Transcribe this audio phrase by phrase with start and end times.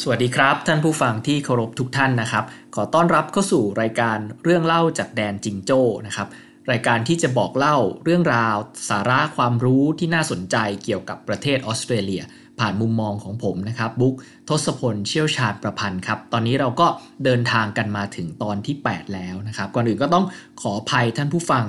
[0.00, 6.28] สวัสดีครับ ท่านผู้ฟังที่เคารพทุกท่านนะครับ ขอต้อนรับเข้าสู่รายการเรื่องเล่าจากแดนจิงโจ้นะครับ
[6.70, 8.56] รายการที่จะบอกเล่าเรื่องราว
[8.88, 12.22] สาระความรู้ที่น่าสนใจเกี่ยวกับประเทศออสเตรเลีย
[12.58, 14.14] ผ่านมุมมองของผมนะครับ บุ๊ก
[14.48, 16.86] ทศพลเชี่ยวชาญประพันธ์ครับ ตอนนี้เราก็
[17.24, 20.24] เดินทางกันมาถึงตอนที่ 8 แล้วนะครับ ก่อนอื่นก็ต้อง
[20.62, 21.64] ขออภัยท่านผู้ฟัง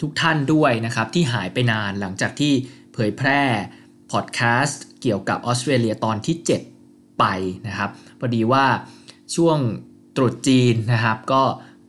[0.00, 2.52] ทุกท่านด้วยนะครับ ที่หายไปนานหลังจากที่
[2.92, 3.42] เผยแพร่
[4.12, 6.79] พอดแคสต์เกี่ยวกับออสเตรเลียตอนที่ 7
[7.20, 7.26] ไป
[7.68, 8.64] นะครับพอดีว่า
[9.36, 9.58] ช่วง
[10.16, 11.42] ตรุษจีนนะครับ ก็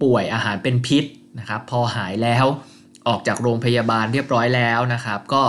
[0.03, 1.03] ป่วยอาหารเป็นพิษ
[1.39, 2.45] นะครับพอหายแล้ว
[3.07, 5.43] ออกจากโรงพยาบาลเรียบร้อยแล้วนะครับ ก็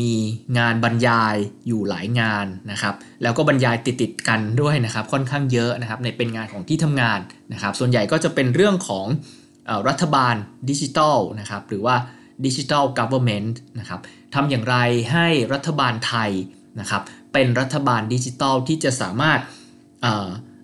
[0.00, 0.14] มี
[0.58, 7.18] งานบรรยายอยู่หลายงานนะครับ แล้วก็บรรยายติดๆกันด้วยนะครับ ค่อนข้างเยอะนะครับ ในเป็นงานของที่ทำงาน
[7.52, 9.06] นะครับ ส่วนใหญ่ก็จะเป็นเรื่องของ
[9.88, 10.34] รัฐบาล
[10.70, 11.96] ดิจิทัลนะครับ หรือว่า
[12.46, 14.00] ดิจิทัลกั v เ r n ร์เมนต์นะครับ
[14.34, 14.76] ทำอย่างไร
[15.12, 16.30] ให้รัฐบาลไทย
[16.80, 17.02] นะครับ
[17.38, 19.40] เป็นรัฐบาลดิจิทัลที่จะสามารถ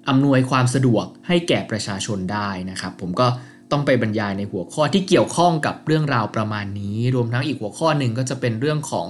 [0.09, 3.27] อำนวยความสะดวกให้แก่ประชาชนได้นะครับ ผมก็
[3.73, 9.07] ต้องไปบรรยายในหัวข้อที่เกี่ยวข้องกับเรื่องราวประมาณนี้ รวมทั้งอีกหัวข้อหนึ่งก็จะเป็นเรื่องของ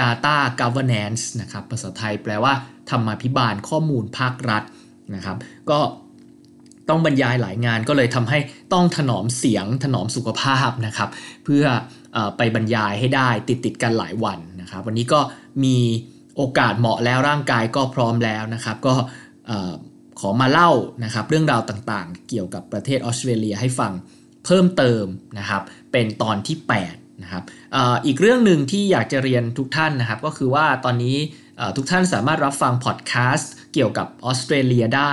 [0.00, 2.52] data governance นะครับภาษาไทยแปลว่า
[2.90, 4.62] ธรรมาภิบาลข้อมูลภาครัฐ
[5.14, 5.36] นะครับ
[5.70, 5.78] ก็
[6.88, 8.38] ต้องบรรยายหลายงานก็เลยทำให้
[8.72, 11.08] ต้องถนอมเสียงถนอมสุขภาพนะครับ
[11.44, 11.64] เพื่อ
[12.16, 15.20] อไปบรรยายให้ได้ติดติดกันหลายวันนะครับ วันนี้ก็
[15.64, 15.76] มี
[16.36, 18.94] โอกาสเหมาะแล้วร่างกายก็พร้อมแล้วนะครับ ก็
[20.20, 20.70] ขอมาเล่า
[21.04, 23.92] นะครับเรื่องราวต่างๆ เกี่ยวกับประเทศออสเตรเลียให้ฟัง
[24.44, 25.04] เพิ่มเติม
[25.38, 26.56] นะครับ เป็นตอนที่
[26.90, 27.42] 8 นะครับ
[27.74, 31.16] ออีกเรื่องหนึ่งที่อยากจะเรียนทุกท่านนะครับ ก็คือว่าตอนนี้
[31.76, 35.12] ทุกท่านสามารถรับฟังพอดแคสต์เกี่ยวกับออสเตรเลียได้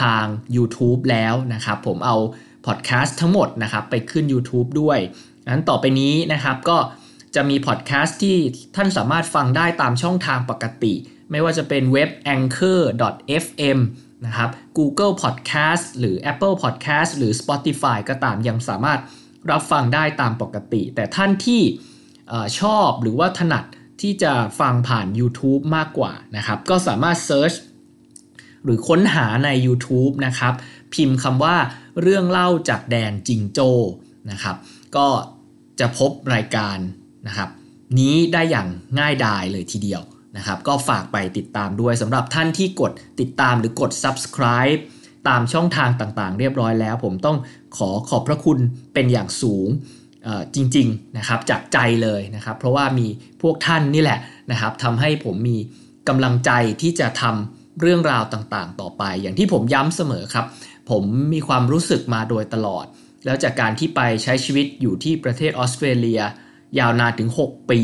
[0.00, 0.24] ทาง
[0.56, 2.16] YouTube แล้วนะครับ ผมเอา
[2.66, 4.98] พอดแคสต์ทั้งหมดนะครับไปขึ้น YouTube ด้วย
[5.46, 6.76] นั้นต่อไปนี้นะครับก็
[7.34, 8.36] จะมีพอดแคสต์ที่
[8.76, 10.94] ท่านสามารถฟังได้ตามช่องทางปกติ
[11.30, 13.78] ไม่ว่าจะเป็นเว็บ anchor.fm
[14.26, 19.00] นะครับ Google Podcast หรือ Apple Podcast หรือ Spotify ก็ตามยังสามารถ
[19.50, 21.62] รับฟังได้ตามปกติ แต่ท่านที่
[22.60, 23.64] ชอบหรือว่าถนัด
[24.00, 27.56] ที่จะฟังผ่าน YouTube มากกว่านะครับ ก็สามารถ Search
[28.64, 30.54] หรือค้นหาใน YouTube นะครับ
[30.94, 31.56] พิมพ์คำว่า
[32.02, 33.70] เรื่องเล่าจากแดนจิงโจ้
[34.30, 34.56] นะครับ
[34.96, 35.08] ก็
[35.80, 36.76] จะพบรายการ
[37.26, 37.48] นะครับ
[37.98, 40.02] นี้ได้อย่างง่ายดายเลยทีเดียว
[40.36, 44.80] นะครับ ก็ฝากไปติดตามด้วยสำหรับท่านที่กดติดตามหรือกด subscribe
[45.28, 47.36] ตามช่องทางต่างๆ เรียบร้อยแล้ว ผมต้อง
[47.76, 48.58] ขอขอบพระคุณ
[48.94, 49.68] เป็นอย่างสูง
[50.54, 53.06] จริงๆนะครับจากใจเลยนะครับ เพราะว่ามี
[53.42, 54.18] พวกท่านนี่แหละ
[54.50, 55.58] นะครับทำให้ผมมี
[56.08, 56.50] กำลังใจ
[56.82, 60.46] ที่จะทำเรื่องราวต่างๆ ต่อไป อย่างที่ผมย้ำเสมอครับ
[60.90, 62.84] ผมมีความรู้สึกมาโดยตลอด
[63.24, 66.20] แล้วจากการที่ไปใช้ชีวิตอยู่ที่ประเทศออสเตรเลีย
[66.78, 67.80] ยาวนานถึง 6 ปี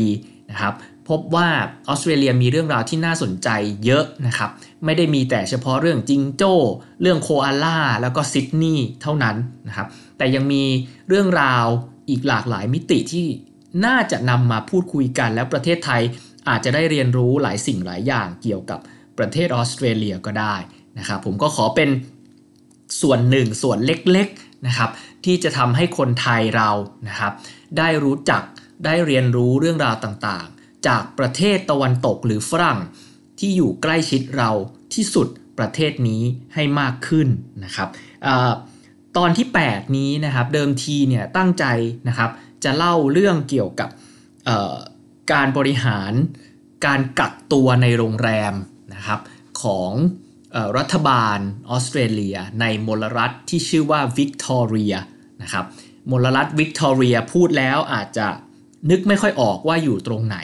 [0.51, 0.73] นะครับ
[1.09, 1.47] พบว่า
[1.87, 3.49] ออสเตรเลียมีเรื่องราวที่น่าสนใจ
[3.85, 4.49] เยอะนะครับ
[4.85, 6.55] ไม่ได้มีแต่เฉพาะเรื่องจิงโจ้
[7.01, 9.35] เรื่องโคอาล่าแล้วก็ซิดนีย์เท่านั้น
[9.67, 9.87] นะครับ
[10.17, 10.63] แต่ยังมี
[11.09, 11.65] เรื่องราว
[12.09, 13.27] อีกหลากหลายมิติที่
[13.85, 16.01] น่าจะนำมาพูดคุยกัน แล้วประเทศไทย
[16.49, 18.79] อาจจะได้เรียนรู้หลายสิ่งหลายอย่างเกี่ยวกับ
[19.17, 20.55] ประเทศออสเตรเลียก็ได้
[20.97, 21.89] นะครับผมก็ขอเป็น
[23.01, 24.89] ส่วนหนึ่งส่วนเล็กๆนะครับ
[25.25, 26.69] ที่จะทำให้คนไทยเรา
[27.07, 27.31] นะครับ
[27.77, 28.41] ได้รู้จัก
[28.85, 32.79] ได้เรียนรู้เรื่องราวต่างๆ จากประเทศตะวันตกหรือฝรั่ง
[33.39, 34.51] ที่อยู่ใกล้ชิดเรา
[34.93, 35.27] ที่สุด
[35.59, 36.21] ประเทศนี้
[36.53, 37.27] ให้มากขึ้น
[37.63, 37.89] นะครับ
[38.27, 38.29] อ
[39.17, 41.65] ตอนที่ 8 นี้นะครับเดิมทีเนี่ยตั้งใจ
[42.07, 42.29] นะครับ
[42.63, 43.89] จะเล่าเรื่องเกี่ยวกับ
[45.31, 46.13] การบริหาร
[46.85, 48.53] การกักตัวในโรงแรม
[48.93, 49.19] นะครับ
[49.61, 49.91] ของ
[50.77, 51.37] รัฐบาล
[51.69, 54.93] ออสเตรเลีย ในมลรัฐที่ชื่อว่าวิกตอเรีย
[55.41, 55.65] นะครับ
[56.11, 58.27] มลรัฐวิกตอเรียพูดแล้วอาจจะ
[58.89, 60.37] นึกไม่ค่อยออกว่าอยู่ตรงไหน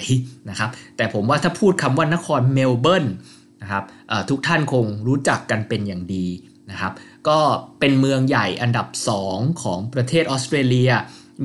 [0.49, 3.05] นะครับ แต่ผมว่าถ้าพูดคำว่านครเมลเบิร์น
[3.61, 3.83] นะครับ
[4.29, 6.27] ทุกท่านคงรู้จักกันเป็นอย่างดี
[6.71, 6.93] นะครับ
[7.27, 7.39] ก็
[7.79, 8.87] เป็นเมืองใหญ่อันดับ
[9.25, 10.91] 2 ของประเทศออสเตรเลีย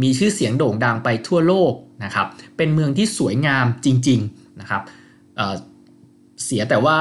[0.03, 1.72] มีชื่อเสียงโด่งดังไปทั่วโลก
[2.04, 2.26] นะครับ
[2.56, 4.82] เป็นเมืองที่สวยงามจริงๆนะครับ
[5.37, 6.99] เเสียแต่ว่า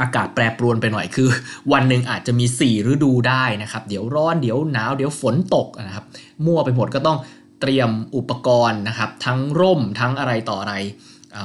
[0.00, 1.28] อากาศแปรปรวนไปหน่อยคือ
[1.72, 6.04] วันหนึ่งอาจจะมี 4 ฤดูได้นะครับ เดี๋ยวร้อนเดี๋ยวหนาวเดี๋ยวฝนตกนะครับ
[6.46, 7.18] มั่วไปหมดก็ต้อง
[7.60, 10.74] เตรียมอุปกรณ์นะครับ ทั้งร่มทั้งอะไรต่ออะไร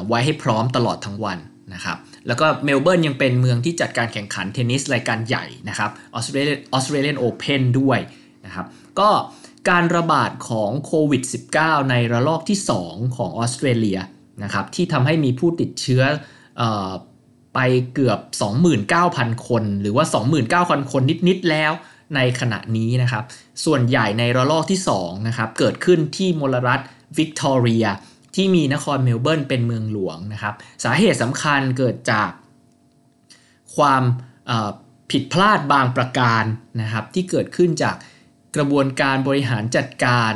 [0.07, 1.39] ไว้ให้พร้อมตลอดทั้งวัน
[1.73, 1.97] นะครับ
[2.27, 8.00] แล้วก็เมลเบิร์นยังเป็นเมืองที่จัดการแข่งขันเทนนิสรายการใหญ่นะครับออสเตรเลียออสเตรเลียนโอเพนด้วย
[8.45, 8.65] นะครับ
[9.00, 9.09] ก็
[9.69, 11.23] การระบาดของโควิด
[11.56, 14.00] -19 ในระลอกที่ 2 ของออสเตรเลีย
[14.44, 16.03] นะครับที่ทำให้มีผู้ติดเชื้อ
[16.62, 16.63] อ
[17.55, 17.59] ไป
[17.94, 18.19] เกือบ
[18.79, 20.05] 29,000 คน หรือว่า
[20.50, 21.71] 29,000 คนนิด ๆ แล้ว
[22.15, 23.23] ในขณะนี้นะครับ
[23.65, 26.81] ส่วนใหญ่ในระลอกที่2นะครับเกิดขึ้นที่มลรัฐ
[27.17, 27.85] วิกตอเรีย
[28.35, 30.53] ที่มีนครเมลเบิร์นเป็นเมืองหลวงนะครับ
[30.83, 32.29] สาเหตุสำคัญเกิดจาก
[33.75, 34.03] ความ
[35.11, 36.44] ผิดพลาดบางประการ
[36.81, 37.95] นะครับ ที่เกิดขึ้นจาก
[38.55, 40.33] กระบวนการบริหารจัดการ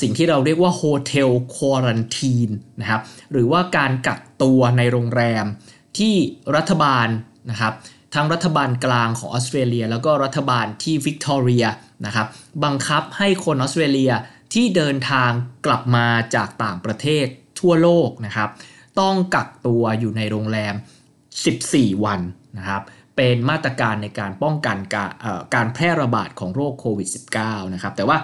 [0.00, 2.50] สิ่งที่เราเรียกว่า hotel quarantine
[2.80, 3.02] นะครับ
[3.32, 5.44] หรือว่าการกักตัวในโรงแรม
[5.98, 6.14] ที่
[6.56, 7.08] รัฐบาล
[7.50, 7.72] นะครับ
[8.14, 11.64] ทั้งรัฐบาลกลางของออสเตรเลีย แล้วก็รัฐบาลที่วิกตอเรีย
[12.06, 12.26] นะครับ
[12.64, 14.12] บังคับให้คนออสเตรเลีย
[14.54, 15.30] ที่เดินทาง
[15.66, 17.26] กลับมาจากต่างประเทศ
[17.60, 18.48] ทั่วโลกนะครับ
[19.00, 20.74] ต้องกักตัวอยู่ในโรงแรม
[21.44, 22.20] 14 วัน
[22.58, 22.82] นะครับ
[23.16, 25.10] เป็นมาตรการในการป้องกันการ
[25.54, 27.08] การแพร่ระบาดของโรคโควิด
[27.40, 28.18] -19 นะครับแต่ว่า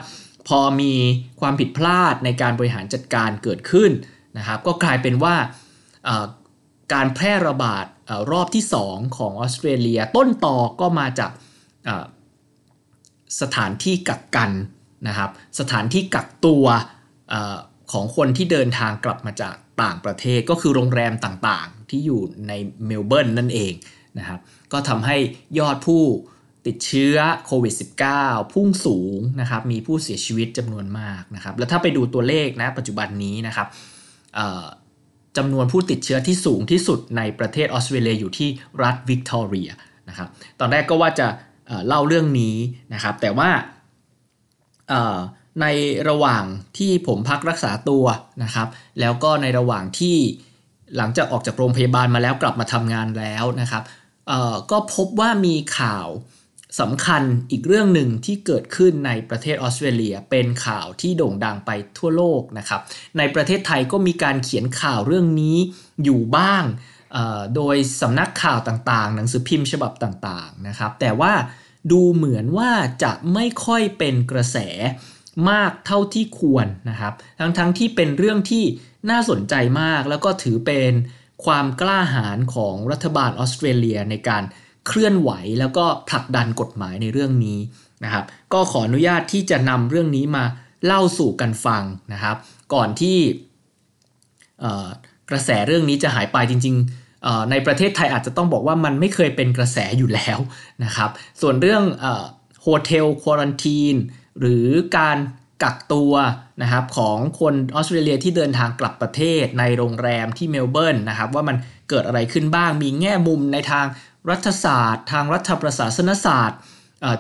[0.49, 0.95] พอมี
[1.41, 3.91] ความผิดพลาดในการบริหารจัดการเกิดขึ้น
[4.39, 5.35] นะครับก็กลายเป็นว่า
[6.95, 7.87] การแพร่ระบาด
[8.31, 11.31] รอบที่ 2 ของออสเตรเลีย ต้นต่อก็มาจาก
[13.41, 14.51] สถานที่กักกัน
[15.09, 15.31] นะครับ
[15.61, 16.65] สถานที่กักตัว
[17.33, 17.35] อ
[17.93, 22.53] ของคนที่เดินทางกลับมาจากต่างประเทศก็คือโรงแรมต่างๆ ที่อยู่ใน
[22.87, 23.73] เมลเบิร์นนั่นเอง
[24.19, 24.41] นะครับ
[24.73, 25.17] ก็ทำให้
[25.59, 26.03] ยอดผู้
[26.67, 27.17] ติดเชื้อ
[27.47, 27.75] โควิด
[28.15, 33.69] -19 พุ่งสูงนะครับ มีผู้เสียชีวิตจำนวนมากนะครับ แล้วถ้าไปดูตัวเลขนะปัจจุบันนี้นะครับ
[35.37, 38.49] จำนวนผู้ติดเชื้อที่สูงที่สุดในประเทศออสเตรเลียอยู่ที่
[38.83, 39.71] รัฐวิกตอเรีย
[40.09, 40.29] นะครับ
[40.61, 41.27] ตอนแรกก็ว่าจะ
[41.87, 42.57] เล่าเรื่องนี้
[42.95, 43.51] นะครับแต่ว่า
[45.61, 45.67] ใน
[46.09, 46.45] ระหว่าง
[46.79, 48.05] ที่ผมพักรักษาตัว
[48.43, 48.69] นะครับ
[49.01, 50.17] แล้วก็ในระหว่างที่
[50.97, 53.83] หลังจากออกจากโรงพยาบาลมาแล้วกลับมาทำงานแล้วนะครับ
[54.71, 56.09] ก็พบว่ามีข่าว
[56.81, 62.81] สำคัญอีกเรื่องหนึ่งที่เกิดขึ้นในประเทศออสเตรเลียเป็นข่าวที่โด่งดังไปทั่วโลกนะครับ
[63.19, 65.57] ในประเทศไทยก็มีการเขียนข่าวเรื่องนี้
[66.05, 66.65] อยู่บ้าง
[67.57, 71.33] โดยสำนักข่าวต่างๆ หนังสือพิมพ์ฉบับต่างๆนะครับ แต่ว่า
[71.93, 72.71] ดูเหมือนว่า
[73.03, 74.59] จะไม่ค่อยเป็นกระแส
[75.51, 78.65] มากเท่าที่ควรนะครับ ทั้งๆทที่เป็นเรื่องที่
[79.11, 80.93] น่าสนใจมากแล้วก็ถือเป็น
[81.45, 84.43] ความกล้าหาญของรัฐบาลออสเตรเลียในการ
[84.87, 87.59] เคลื่อนไหวแล้วก็ผลักดันกฎหมายในเรื่องนี้
[88.05, 90.45] นะครับ ก็ขออนุญาตที่จะนำเรื่องนี้มา
[90.87, 91.83] เล่าสู่กันฟัง
[92.13, 92.37] นะครับ
[92.75, 93.19] ก่อนที่
[95.31, 96.77] กระแสเรื่องนี้จะหายไปจริง
[97.13, 100.39] ๆในประเทศไทยอาจจะต้องบอกว่ามันไม่เคยเป็นกระแสอยู่แล้ว
[100.85, 101.11] นะครับ
[101.41, 101.85] ส่วนเรื่อง
[102.63, 103.95] hotel quarantine
[104.41, 104.67] หรือ
[104.99, 105.19] การ
[105.63, 106.13] กักตัว
[106.63, 111.57] นะครับของคนออสเตรเลียที่เดินทางกลับประเทศในโรงแรมที่เมลเบิร์นนะครับว่ามัน
[111.91, 113.87] เกิดอะไรขึ้นบ้างมีแง่มุมในทาง
[114.31, 116.59] รัฐศาสตร์ ทางรัฐประศาสนศาสตร์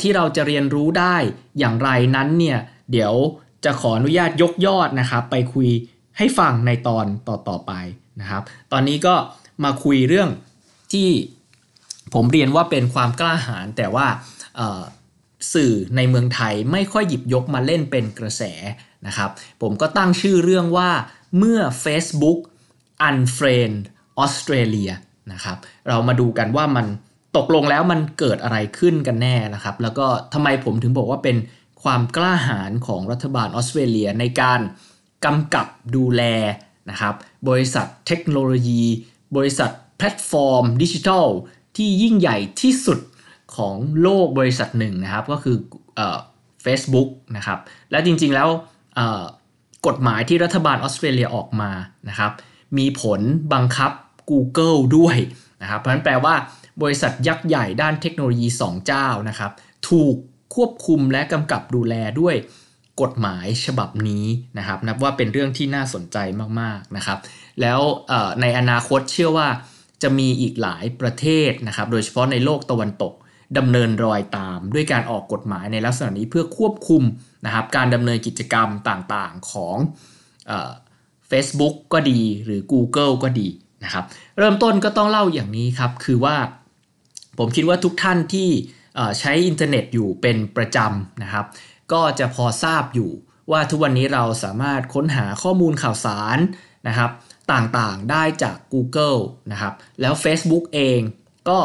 [0.02, 1.16] ที่เราจะเรียนรู้ได้
[1.58, 2.58] อย่างไรนั้นเนี่ย
[2.92, 3.14] เดี๋ยว
[3.64, 5.68] จะขออนุญาตยกยอดนะครับ ไปคุย
[6.18, 7.72] ให้ฟังในตอนต่อๆไป
[8.20, 8.42] นะครับ
[8.72, 9.14] ตอนนี้ก็
[9.64, 10.28] มาคุยเรื่อง
[10.92, 11.08] ที่
[12.14, 14.06] ผมเรียนว่าเป็นความกล้าหาญแต่ว่า
[15.54, 18.42] สื่อในเมืองไทยไม่ค่อยหยิบยกมาเล่นเป็นกระแส
[19.06, 19.30] นะครับ
[19.62, 20.90] ผมก็ตั้งชื่อเรื่องว่า
[21.38, 22.38] เมื่อ Facebook
[23.08, 23.78] unfriend
[24.24, 24.92] Australia
[25.32, 25.56] นะครับ
[25.88, 26.86] เรามาดูกันว่ามัน
[27.36, 31.36] ตกลงแล้วมันเกิดอะไรขึ้นกันแน่นะครับ แล้วก็ทำไมผมถึงบอกว่าเป็น
[31.82, 34.60] ความกล้าหาญของรัฐบาลออสเตรเลียในการ
[35.24, 35.66] กำกับ
[35.96, 36.22] ดูแล
[36.90, 37.14] นะครับ
[37.48, 38.82] บริษัทเทคโนโลยี
[39.36, 41.26] บริษัทแพลตฟอร์มดิจิทัล
[41.76, 42.98] ที่ยิ่งใหญ่ที่สุด
[43.56, 45.56] ของโลกบริษัทหนึ่งนะครับ ก็คือ
[46.62, 47.58] เฟซบุ๊กนะครับ
[47.90, 48.48] และจริงๆแล้ว
[49.86, 51.70] กฎหมายที่รัฐบาลออสเตรเลียออกมา
[52.08, 52.32] นะครับ
[52.78, 53.20] มีผล
[53.52, 53.92] บังคับ
[54.30, 55.16] Google ด้วย
[55.62, 56.34] นะครับเพราะนั้นแปลว่า
[56.82, 59.52] บริษัทยักษ์ใหญ่ด้านเทคโนโลยี 2 เจ้านะครับ
[59.88, 60.16] ถูก
[60.54, 62.34] ควบคุมและกำกับดูแลด้วย
[63.02, 64.26] กฎหมายฉบับนี้
[64.58, 66.16] นะครับ นับว่าเป็นเรื่องที่น่าสนใจ
[66.60, 67.18] มากๆนะครับ
[67.60, 67.80] แล้ว
[68.40, 69.48] ในอนาคตเชื่อว่า
[70.02, 73.12] จะมีอีกหลายประเทศนะครับ โดยเฉพาะในโลกตะวันตก
[73.58, 77.02] ดำเนินรอยตาม ด้วยการออกกฎหมายในลักษณะนี้เพื่อควบคุม
[77.46, 79.76] นะครับ การดำเนินกิจกรรมต่างๆของ
[81.28, 83.48] เฟซบุ๊กก็ดีหรือ Google ก็ดี
[83.84, 84.04] นะครับ
[84.38, 86.36] เริ่มต้นก็ต้องเล่าอย่างนี้ครับคือว่า
[87.38, 88.48] ผมคิดว่าทุกท่านที่
[89.18, 91.46] ใช้อินเทอร์เน็ตอยู่เป็นประจำนะครับ
[91.92, 93.10] ก็จะพอทราบอยู่
[93.50, 96.38] ว่าทุกวันนี้เราสามารถค้นหาข้อมูลข่าวสาร
[96.88, 97.10] นะครับ
[97.52, 99.20] ต่างๆได้จาก Google
[99.52, 101.00] นะครับ แล้ว Facebook เอง
[101.48, 101.58] ก็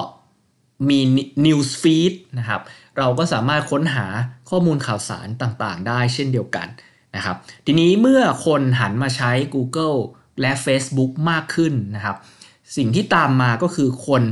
[0.90, 1.00] มี
[1.46, 2.62] News Feed นะครับ
[2.98, 4.08] เราก็สามารถค้นหา
[4.50, 6.68] ข้อมูลข่าวสารต่างๆ ได้เช่นเดียวกัน
[7.16, 10.00] นะครับ ทีนี้เมื่อคนหันมาใช้ Google
[10.42, 12.18] และ Facebook มากขึ้นนะครับ
[12.76, 14.24] สิ่งที่ตามมาก็คือคน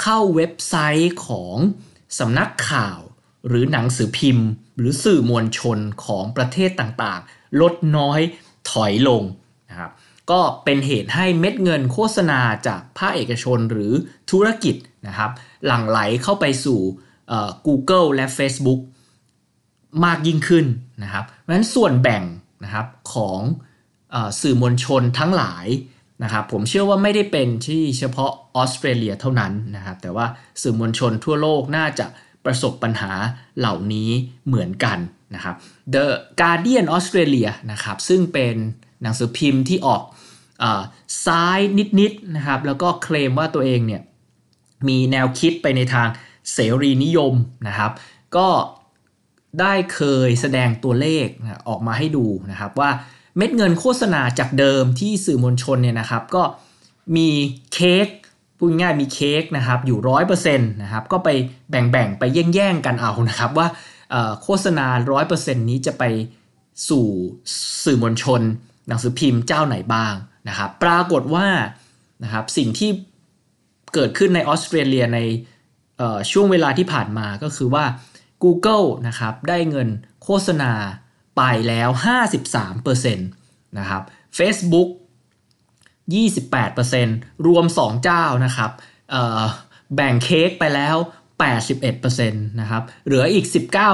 [0.00, 1.56] เข้าเว็บไซต์ของ
[2.18, 2.98] สำนักข่าว
[3.48, 8.20] หรือหนังสือพิมพ์ หรือสื่อมวลชนของประเทศต่างๆ ลดน้อย
[8.70, 9.22] ถอยลง
[9.70, 9.90] นะครับ
[10.30, 13.92] ก็เป็นเหตุให้เม็ดเงินโฆษณาจากภาคเอกชนหรือ
[14.30, 14.74] ธุรกิจ
[15.06, 15.30] นะครับ
[15.66, 16.80] หลั่งไหลเข้าไปสู่
[17.66, 18.80] Google และ Facebook
[20.04, 20.66] มากยิ่งขึ้น
[21.02, 22.22] นะครับเพราะฉะนั้นส่วนแบ่ง
[22.64, 23.40] นะครับของ
[24.40, 25.66] สื่อมวลชนทั้งหลาย
[26.22, 30.26] นะครับผมเชื่อว่าไม่ได้เป็นที่เฉพาะออสเตรเลียเท่านั้นนะครับแต่ว่า
[30.62, 32.06] สื่อมวลชนทั่วโลกน่าจะ
[32.44, 33.12] ประสบปัญหา
[33.58, 34.10] เหล่านี้
[34.46, 34.98] เหมือนกัน
[35.34, 35.54] นะครับ
[35.94, 36.06] The
[36.40, 38.54] Guardian Australia นะครับซึ่งเป็น
[39.02, 40.02] หนังสือพิมพ์ที่ออก
[40.62, 40.64] อ
[41.26, 41.58] ซ้าย
[42.00, 44.02] นิดๆนะครับแล้วก็เคลมว่าตัวเองเนี่ย
[44.88, 46.08] มีแนวคิดไปในทาง
[46.52, 47.34] เสรีนิยม
[47.68, 47.92] นะครับ
[48.36, 48.48] ก็
[49.60, 51.26] ได้เคยแสดงตัวเลข
[51.68, 52.90] ออกมาให้ดูนะครับว่า
[53.36, 56.42] เม็ดเงินโฆษณาจากเดิมที่สื่อมวลชนเนี่ยนะครับ ก็
[57.16, 57.28] มี
[57.74, 58.08] เค้ก
[58.58, 61.28] พูดง่ายมีเค้กนะครับอยู่ร้อยเปอร์เซ็นต์นะครับก็ไป
[61.70, 63.66] แบ่งๆ ไปแย่งๆ กันเอานะครับว่า
[64.42, 66.04] โฆษณาร้อยเปอร์เซ็นต์นี้จะไป
[66.88, 67.06] สู่
[67.84, 68.40] สื่อมวลชน
[68.88, 70.14] หนังสือพิมพ์เจ้าไหนบ้าง
[70.48, 71.46] นะครับ ปรากฏว่า
[72.24, 72.90] นะครับสิ่งที่
[73.94, 75.18] เกิดขึ้นในออสเตรเลียใน
[76.32, 77.84] ช่วงเวลาที่ผ่านมาก็คือว่า
[78.42, 79.88] Google นะครับได้เงิน
[80.24, 80.72] โฆษณา
[81.36, 81.88] ไปแล้ว
[82.62, 84.02] 53%นะครับ
[84.38, 84.88] Facebook
[86.16, 88.70] 28%รวม 2 เจ้านะครับ
[89.94, 90.96] แบ่งเค้กไปแล้ว
[91.62, 93.46] 81%นะครับ เหลืออีก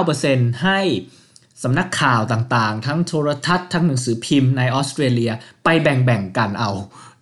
[0.07, 0.79] 19%ให้
[1.63, 5.31] สำนักข่าวต่างๆ ทั้งโทรทัศน์ ทั้งหนังสือพิมพ์ในออสเตรเลีย
[5.63, 6.71] ไปแบ่งๆกันเอา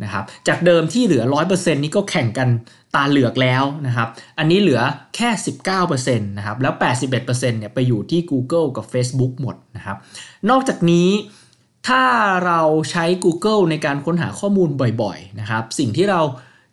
[0.04, 2.50] นะครับ จากเดิมที่เหลือ 100%นี้ก็แข่งกัน
[2.96, 4.08] ตาเหลือกแล้วนะครับ
[4.40, 4.82] อันนี้เหลือ
[5.16, 5.30] แค่
[5.80, 6.74] 19%นะครับ แล้ว
[7.18, 9.98] 81%เนี่ยไปอยู่ที่ Google กับ Facebook หมดนะครับ
[10.50, 11.10] นอกจากนี้
[11.88, 12.04] ถ้า
[12.46, 14.70] เราใช้ Google ในการค้นหาข้อมูล
[15.02, 16.22] บ่อยๆนะครับ สิ่งที่เรา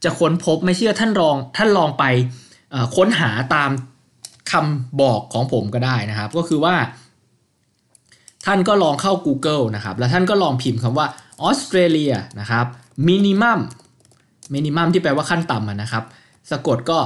[0.04, 2.04] จะค้นพบไม่เชื่อท่านลองท่านลองไป
[2.96, 3.70] ค้นหาตาม
[4.50, 6.74] คำบอกของผมก็ได้นะครับ ก็คือว่า
[8.46, 11.06] ท่านก็ลองเข้า Google นะครับ แล้วท่านก็ลองพิมพ์คำว่า
[11.42, 12.66] ออสเตรเลียนะครับ
[13.06, 13.60] มินิมัม
[14.54, 16.04] มินิมัมที่แปลว่าขั้นต่ำนะครับ
[16.50, 16.98] สะกดก็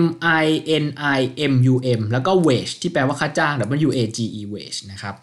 [0.00, 0.02] M
[0.42, 0.46] I
[0.84, 0.86] N
[1.18, 1.20] I
[1.52, 3.54] M U M แล้วก็ wage ที่แปลว่าค่าจ้าง
[3.88, 5.14] W A G E wage นะครับ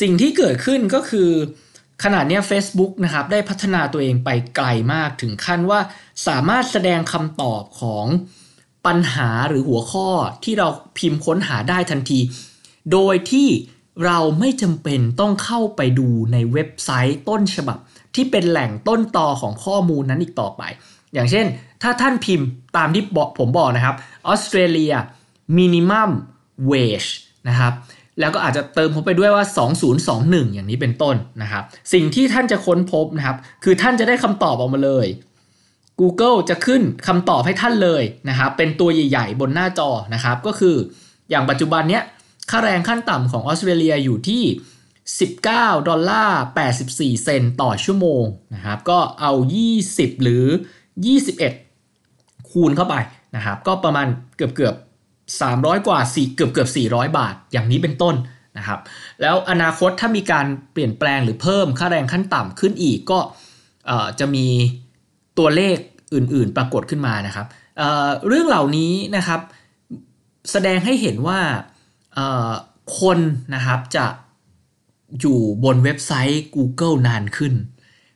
[0.00, 1.30] สิ่งที่เกิดขึ้นก็คือ
[2.04, 5.80] ขนาดนี้ Facebook นะครับได้พัฒนาตัวเองไปไกลมากถึงขั้นว่า
[6.26, 8.06] สามารถแสดงคำตอบของ
[8.86, 10.08] ปัญหาหรือหัวข้อ
[10.44, 10.68] ที่เรา
[10.98, 12.20] พิมพ์ค้นหาได้ทันที
[12.92, 13.48] โดยที่
[14.04, 17.78] เราไม่จำเป็นต้องเข้าไปดูในเว็บไซต์ต้นฉบับ
[18.16, 20.62] ที่เป็นแหล่งต้นตอของข้อมูลนั้นอีกต่อไป
[21.14, 21.46] อย่างเช่น
[21.82, 22.46] ถ้าท่านพิมพ์
[22.76, 23.96] ตามที่บอกผมบอกนะครับ
[24.26, 24.94] ออสเตรเลีย
[25.56, 26.10] มินิมัม
[26.66, 27.04] เวช
[27.48, 27.72] นะครับ
[28.20, 29.44] แล้วก็อาจจะเติมเข้าไปด้วยว่า
[30.00, 35.06] 2021 อย่างนี้เป็นต้นนะครับ สิ่งที่ท่านจะค้นพบนะครับ คือท่านจะได้คำตอบออกมาเลย
[36.00, 40.76] Google จะขึ้นคำตอบให้ท่านเลยนะครับ เป็นตัวใหญ่ ๆ บนหน้าจอนะครับ ก็คือ
[41.30, 42.02] อย่างปัจจุบันเนี้ย
[42.50, 44.42] ค่าแรงขั้นต่ำของออสเตรเลียอยู่ที่
[45.14, 46.40] 19 ดอลลาร์
[46.78, 49.32] 84 เซนต์ต่อชั่วโมงนะครับ ก็เอา
[49.78, 50.44] 20 หรือ
[51.66, 52.94] 21 คูณเข้าไป
[53.36, 54.74] นะครับ ก็ประมาณเกือบเกือบ
[55.30, 58.14] 300 กว่า4เกือบเกือบ400 บาท อย่างนี้เป็นต้น
[58.58, 58.80] นะครับ
[59.20, 63.18] แล้วอนาคตถ้ามีการเปลี่ยนแปลงหรือเพิ่มค่าแรงขั้นต่ำขึ้นอีกก็
[64.20, 64.46] จะมี
[65.38, 65.76] ตัวเลข
[66.14, 67.46] อื่นๆ ปรากฏขึ้นมานะครับ
[67.78, 69.40] เเรื่องเหล่านี้นะครับ
[70.52, 71.40] แสดงให้เห็นว่า
[73.00, 73.18] คน
[73.54, 74.04] นะครับจะ
[75.20, 77.54] อยู่บนเว็บไซต์ Google นานขึ้น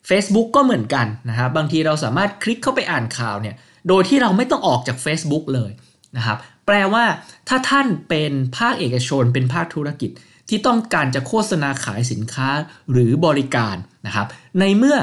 [0.09, 3.54] Facebook ก็เหมือนกันนะครับบางทีเราสามารถคลิกเข้าไปอ่านข่าวเนี่ย
[3.88, 5.70] โดยที่เราไม่ต้องออกจาก Facebook เลย
[6.16, 7.04] นะครับแปลว่า
[7.49, 10.11] ถ้าท่านเป็นภาคเอกชนเป็นภาคธุรกิจ
[10.49, 12.49] ที่ต้องการจะโฆษณาขายสินค้า
[12.92, 14.26] หรือบริการนะครับ
[14.61, 14.97] ในเมื่อ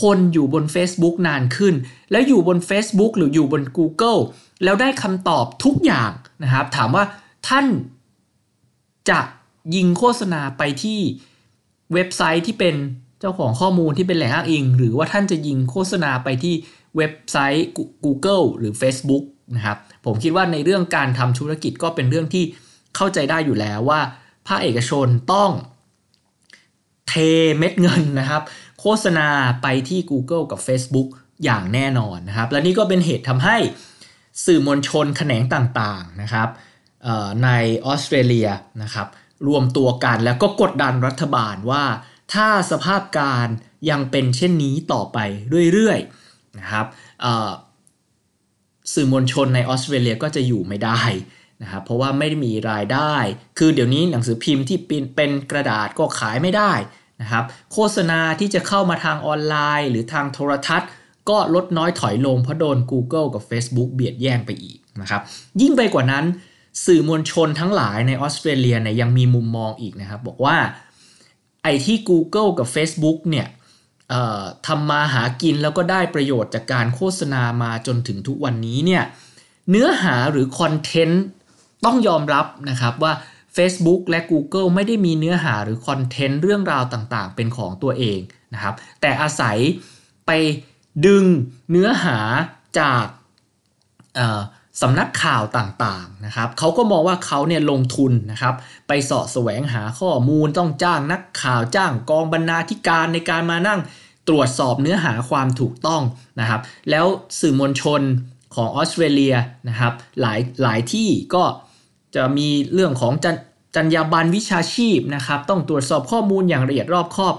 [0.00, 1.74] คนอยู่บน Facebook นานขึ้น
[2.10, 4.20] แล้วอยู่บน Facebook หรืออยู่บน Google
[4.64, 6.10] แล้วได้คำตอบทุกอย่าง
[6.42, 7.04] นะครับถามว่า
[7.48, 7.66] ท่าน
[9.10, 9.20] จะ
[9.74, 11.00] ยิงโฆษณาไปที่
[11.94, 12.74] เว็บไซต์ที่เป็น
[13.20, 16.54] เจ้าของข้อมูลที่เป็นแหล่งอ้างอิง หรือว่าท่านจะยิงโฆษณาไปที่
[16.96, 17.66] เว็บไซต์
[18.04, 19.24] Google หรือ Facebook
[19.56, 22.44] นะครับผมคิดว่าในเรื่องการทำธุรกิจก็เป็นเรื่องที่
[22.96, 24.00] เข้าใจได้อยู่แล้วว่า
[24.46, 25.50] ภาคเอกชนต้อง
[27.08, 27.14] เท
[27.58, 28.42] เม็ดเงินนะครับ
[28.80, 29.28] โฆษณา
[29.62, 31.08] ไปที่ Google กับ Facebook
[31.44, 33.56] อย่างแน่นอนนะครับ และนี่ก็เป็นเหตุทำให้
[34.44, 36.48] สื่อมวลชนแขนงต่างๆนะครับ
[37.44, 37.48] ใน
[37.86, 38.48] ออสเตรเลีย
[38.82, 39.06] นะครับ
[39.48, 41.84] รวมตัวกันแล้วก็กดดันรัฐบาลว่า
[42.34, 43.48] ถ้าสภาพการ
[43.90, 45.18] ยังเป็นเช่นนี้ต่อไป
[45.72, 46.86] เรื่อยๆนะครับ
[48.92, 51.00] สื่อมวลชนในออสเตรเลียก็จะอยู่ไม่ได้
[51.62, 53.14] นะครับเพราะว่าไม่ได้มีรายได้
[53.58, 54.78] คือเดี๋ยวนี้หนังสือพิมพ์ที่
[55.16, 56.72] เป็นกระดาษก็ขายไม่ได้
[57.20, 60.90] นะครับโฆษณาที่จะเข้ามาทางออนไลน์ หรือทางโทรทัศน์
[61.30, 65.22] ก็ลดน้อยถอยลงเพราะโดน Google กับ Facebook เบียดแย่งไปอีกนะครับ
[65.60, 66.24] ยิ่งไปกว่านั้น
[66.84, 70.56] สื่อมวลชนทั้งหลายในออสเตรเลียเนี่ยยังมีมุมมองอีกนะครับ บอกว่า
[71.62, 73.46] ไอ้ที่ Google กับ Facebook เนี่ย
[74.66, 79.04] ทำมาหากินแล้วก็ได้ประโยชน์จากการโฆษณามาจนถึงทุกวันนี้เนี่ย
[79.70, 81.24] เนื้อหาหรือคอนเทนต์
[81.84, 83.12] ต้องยอมรับนะครับว่า
[83.56, 88.20] Facebook และ Google ไม่ได้มีเนื้อหาหรือคอนเทนต์เรื่องราวต่างๆ เป็นของตัวเอง
[88.54, 89.56] นะครับ แต่อาศัย
[90.26, 90.30] ไป
[91.06, 91.24] ดึง
[91.70, 92.18] เนื้อหา
[92.78, 93.04] จาก
[94.82, 98.54] สำนักข่าวต่างๆนะครับเขาก็มองว่าเขาเนี่ยลงทุนนะครับ
[98.88, 103.80] ไปสาะแสวงหาข้อมูลต้องจ้างนักข่าวจ้างกองบรรณาธิการในการมานั่ง
[104.28, 106.02] ตรวจสอบเนื้อหาความถูกต้อง
[106.40, 107.06] นะครับ แล้ว
[107.40, 108.00] สื่อมวลชน
[108.54, 109.34] ของออสเตรเลีย
[109.68, 111.44] นะครับหลายหลายที่ก็
[112.14, 113.26] จะมีเรื่องของจ
[113.76, 117.34] จรรยาบรรณวิชาชีพนะครับ ต้องตรวจสอบข้อมูลอย่างละเอียดรอบคอบ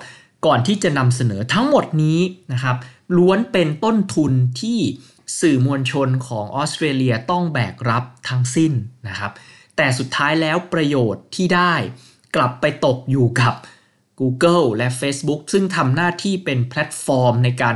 [0.46, 2.20] ก่อนที่จะนำเสนอทั้งหมดนี้
[2.54, 2.76] นะครับ
[3.18, 4.80] ล้วนเป็นต้นทุนที่
[5.40, 8.74] สื่อมวลชนของออสเตรเลียต้องแบกรับทั้งสิ้น
[9.08, 9.32] นะครับ
[9.76, 11.74] แต่สุดท้ายแล้วประโยชน์ที่ได้
[12.36, 13.54] กลับไปตกอยู่กับ
[14.20, 17.76] Google และ Facebook ซึ่งทำหน้าที่เป็นแพลตฟอร์มในการ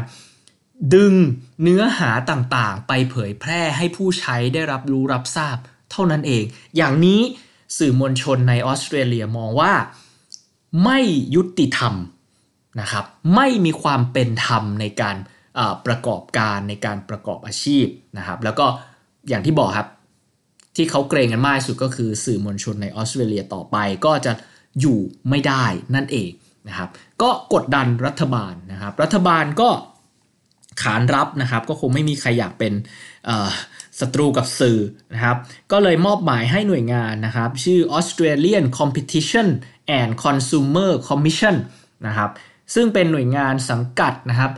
[0.95, 1.13] ดึง
[1.61, 5.57] เนื้อหาต่างๆ ไปเผยแพร่ให้ผู้ใช้ได้รับรู้รับทราบ
[5.91, 6.43] เท่านั้นเอง
[6.77, 7.21] อย่างนี้
[7.77, 9.73] สื่อมวลชนในออสเตรเลียมองว่า
[10.83, 10.99] ไม่
[11.35, 11.93] ยุติธรรม
[12.79, 15.15] นะครับ ไม่มีความเป็นธรรมในการ
[15.87, 17.85] ประกอบการในการประกอบอาชีพ
[18.17, 18.65] นะครับ แล้วก็
[19.29, 19.89] อย่างที่บอกครับ
[20.75, 24.31] ที่เขาเกรงกันมากสุดก็คือสื่อมวลชนในออสเตรเลียต่อไปก็จะ
[24.79, 25.65] อยู่ไม่ได้
[25.95, 26.31] นั่นเอง
[26.67, 26.89] นะครับ
[27.21, 29.69] ก็กดดันรัฐบาลนะครับ รัฐบาลก็
[30.81, 32.73] ขานรับนะครับ ก็คงไม่มีใครอยากเป็น
[33.99, 34.79] ศัตรูกับสื่อ
[35.13, 35.37] นะครับ
[35.71, 39.47] ก็เลยมอบหมายให้หน่วยงานนะครับ ชื่อ Australian Competition
[39.99, 41.55] and Consumer Commission
[42.07, 42.29] นะครับ
[42.75, 44.51] ซึ่งเป็นหน่วยงานสังกัดนะครับ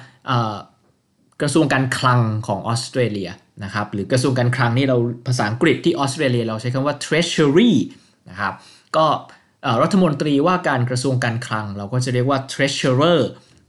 [1.42, 3.30] กระทรวงการคลังของออสเตรเลีย
[3.64, 7.72] นะครับหรือกระทรวงการคลังนี่เราภาษาอังกฤษที่ออสเตรเลียเราใช้คำว่า treasury
[8.30, 8.54] นะครับ
[8.98, 9.06] ก็
[9.82, 13.20] รัฐมนตรีว่าการกระทรวงการคลัง เราก็จะเรียกว่า treasurer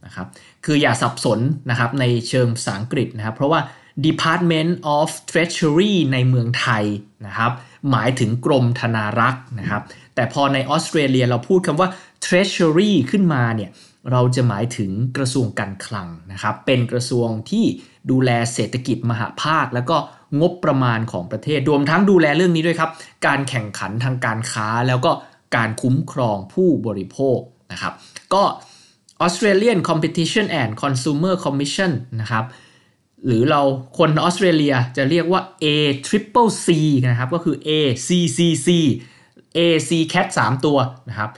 [0.05, 0.27] นะครับ
[0.65, 1.39] คืออย่าสับสน
[1.69, 3.59] นะครับในเชิงภาษาอังกฤษนะครับเพราะว่า
[4.07, 6.85] Department of Treasury ในเมืองไทย
[7.25, 7.51] นะครับ
[7.91, 9.81] หมายถึงกรมธนารักษ์นะครับ
[10.15, 11.89] แต่พอในออสเตรเลียเราพูดคำว่า
[12.25, 13.69] Treasury ขึ้นมาเนี่ย
[14.11, 17.65] เราจะหมายถึงกระทรวงการคลังนะครับ เป็นกระทรวงที่
[18.11, 19.97] ดูแลเศรษฐกิจมหาภาค แล้วก็
[20.41, 22.91] งบประมาณของประเทศรวมทั้งดูแลเรื่องนี้ด้วยครับ
[23.27, 25.11] การแข่งขันทางการค้าแล้วก็
[25.55, 27.39] การคุ้มครองผู้บริโภค
[27.71, 27.93] นะครับ
[28.33, 28.43] ก็
[29.25, 32.45] Australian Competition and Consumer Commission นะครับ
[33.25, 33.61] หรือเรา
[33.97, 35.65] คนออสเตรเลียจะเรียกว่า A
[36.07, 36.67] Triple C
[37.07, 37.69] นะครับ ก็คือ A
[38.07, 38.67] C C C
[39.57, 40.77] A C Cat 3 ตัว
[41.09, 41.29] นะครับ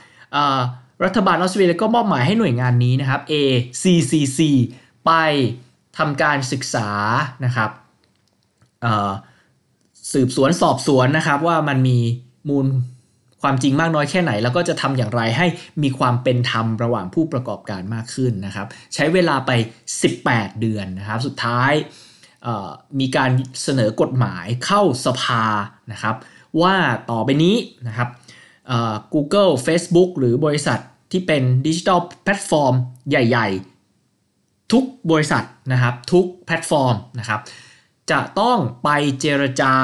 [1.04, 3.34] รัฐบาลออสเตรเลียก็มอบหมายให้หน่วยงานนี้นะครับ A
[3.82, 4.40] C C C
[5.06, 5.12] ไป
[5.98, 6.88] ทำการศึกษา
[7.44, 7.70] นะครับ
[10.12, 11.98] สืบสวนสอบสวนนะครับว่ามันมี
[12.48, 12.66] มูล
[13.42, 15.46] ความจริงมากน้อยแค่ไหน แล้วก็จะทำอย่างไรให้
[15.82, 19.50] มีความเป็นธรรมระหว่างผู้ประกอบการมากขึ้นนะครับ ใช้เวลาไป
[20.06, 21.72] 18 เดือนนะครับ สุดท้าย
[23.00, 23.30] มีการ
[23.62, 25.44] เสนอกฎหมายเข้าสภา
[25.92, 26.14] นะครับ
[26.62, 26.74] ว่า
[27.10, 27.56] ต่อไปนี้
[27.88, 28.08] นะครับ
[29.14, 30.80] Google Facebook หรือบริษัท
[31.12, 32.74] ที่เป็นดิจิทัลแพลตฟอร์ม
[33.08, 33.48] ใหญ่
[34.10, 37.40] ๆ ทุกบริษัทนะครับทุกแพลตฟอร์มนะครับ
[38.10, 38.88] จะต้องไป
[39.20, 39.74] เจรจา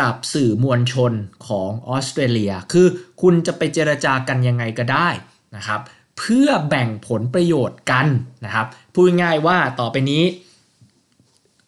[0.00, 1.12] กับสื่อมวลชน
[1.46, 2.86] ของออสเตรเลีย คือ
[3.22, 5.08] คุณจะไปเจรจากันยังไงก็ได้
[5.56, 5.80] นะครับ
[6.18, 8.06] เพื่อแบ่งผลประโยชน์กัน
[8.44, 10.24] นะครับ พูดง่ายว่าต่อไปนี้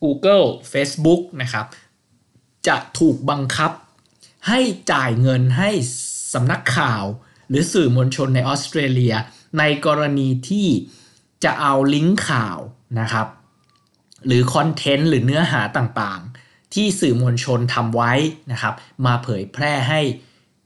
[0.03, 1.67] Google Facebook นะครับ
[2.67, 3.73] จะถูกบังคับ
[4.49, 4.61] ให้
[4.93, 5.71] จ่ายเงินให้
[6.33, 7.05] สำนักข่าว
[7.49, 9.15] หรือสื่อมวลชนในออสเตรเลีย
[9.59, 10.69] ในกรณีที่
[11.45, 12.59] จะเอาลิงก์ข่าว
[13.01, 13.27] นะครับ
[14.27, 18.13] หรือคอนเทนต์หรือเนื้อหาต่างๆ ที่สื่อมวลชนทำไว้
[18.53, 18.75] นะครับ
[19.07, 20.01] มาเผยแพร่ให้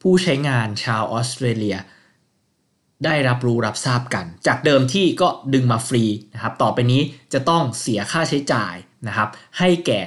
[0.02, 1.76] ผู้ใช้งานชาวออสเตรเลีย
[3.04, 8.74] ได้รับรู้รับทราบกัน จากเดิมที่ก็ดึงมาฟรีนะครับ ต่อไปนี้จะต้องเสียค่าใช้จ่าย
[9.06, 10.00] นะครับ ให้แก่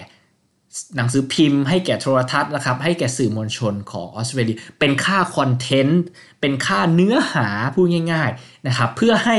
[0.95, 6.01] หนังสือพิมพ์ให้แก่โทรทัศน์นะครับให้แก่สื่อมวลชนของออสเตรเลียเป็นค่าคอนเทนต์
[6.41, 9.37] เป็นค่าเนื้อหาพูดง่ายๆนะครับเพื่อให้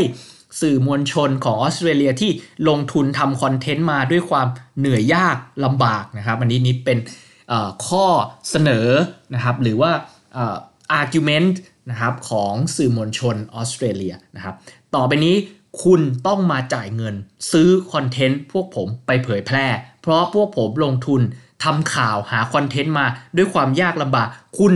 [0.61, 2.31] สื่อมวลชนของออสเตรเลียที่
[2.69, 4.47] ลงทุนทำคอนเทนต์มาด้วยความ
[4.79, 6.99] เหนื่อยยากลำบากนะครับอันนี้นี่เป็น
[7.87, 8.07] ข้อ
[8.51, 8.89] เสนอ
[9.35, 9.91] นะครับหรือว่า
[11.01, 11.55] argument
[11.91, 14.55] นะครับของสื่อมวลชนออสเตรเลียนะครับ
[14.95, 15.35] ต่อไปนี้
[15.85, 17.15] คุณต้องมาจ่ายเงิน
[17.53, 19.67] ซื้อคอนเทนต์พวกผมไปเผยแพร่
[20.03, 21.21] เพราะพวกผมลงทุน
[21.65, 24.75] ทำข่าวหาคอนเทนต์มาด้วยความยากลำบาก คุณ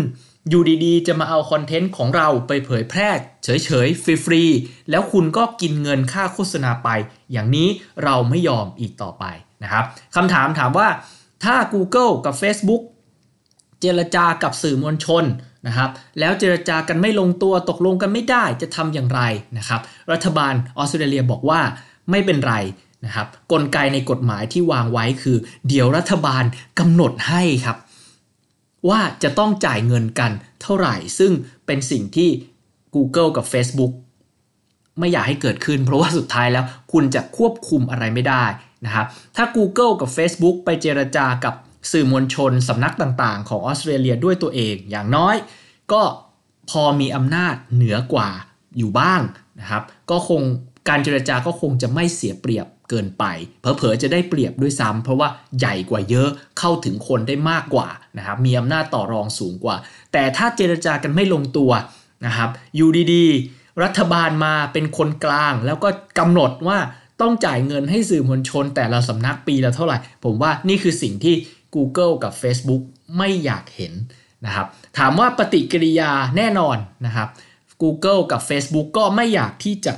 [0.48, 3.08] อยู่ดีๆ จะมาเอาคอนเทนต์ของเราไปเผยแพร่
[3.44, 6.88] เฉยๆ ฟรีๆ แล้วคุณก็กินเงินค่าโฆษณาไป
[7.32, 7.68] อย่างนี้
[8.04, 9.24] เราไม่ยอมอีกต่อไป
[9.62, 9.84] นะครับ
[10.16, 10.88] คำถามถามว่า
[11.44, 12.82] ถ้า Google กับ Facebook
[13.80, 15.24] เจรจากับสื่อมวลชน
[15.66, 19.20] นะครับ แล้วเจรจากันไม่ลงตัวตกลงกันไม่ได้จะทำอย่างไร
[19.58, 19.80] นะครับ
[20.12, 21.60] รัฐบาลออสเตรเลียบอกว่า
[22.10, 22.54] ไม่เป็นไร
[23.04, 25.36] นะครับ กลไกในกฎหมายที่วางไว้คือ
[25.68, 26.44] เดี๋ยวรัฐบาล
[26.78, 27.76] กำหนดให้ครับ
[28.88, 30.30] ว่าจะต้องจ่ายเงินกัน
[30.62, 31.32] เท่าไหร่ ซึ่ง
[31.66, 32.30] เป็นสิ่งที่
[32.94, 33.92] Google กับ Facebook
[34.98, 38.44] ไม่อยากให้เกิดขึ้น เพราะว่าสุดท้ายแล้วคุณจะควบคุมอะไรไม่ได้
[38.84, 41.54] นะครับ ถ้า Google กับ Facebook ไปเจรจากับ
[41.90, 45.36] สื่อมวลชนสำนักต่างๆ ของออสเตรเลียด้วยตัวเอง อย่างน้อย
[45.92, 46.02] ก็
[46.70, 48.30] พอมีอำนาจเหนือกว่า
[48.78, 49.20] อยู่บ้าง
[49.60, 50.42] นะครับ ก็คง
[50.88, 53.24] การเจรจาก็คงจะไม่เสียเปรียบเกินไป
[53.60, 57.88] เผลอๆจะได้เปรียบด้วยซ้ำเพราะว่าใหญ่กว่าเยอะเข้าถึงคนได้มากกว่า
[58.18, 59.76] นะครับ มีอำนาจต่อรองสูงกว่า
[60.12, 61.70] แต่ถ้าเจรจากันไม่ลงตัว
[62.26, 65.88] นะครับอยู่ดีๆ รัฐบาลมาเป็นคนกลาง แล้วก็
[66.18, 66.78] กำหนดว่า
[67.22, 71.34] ต้องจ่ายเงินให้สื่อมวลชนแต่ละสำนักปีละเท่าไหร่ ผมว่านี่คือสิ่งที่
[71.74, 72.82] Google กับ Facebook
[73.18, 73.92] ไม่อยากเห็น
[74.46, 74.66] นะครับ
[74.98, 77.28] ถามว่าปฏิกิริยาแน่นอนนะครับ
[77.82, 79.92] Google กับ Facebook ก็ไม่อยากที่จะ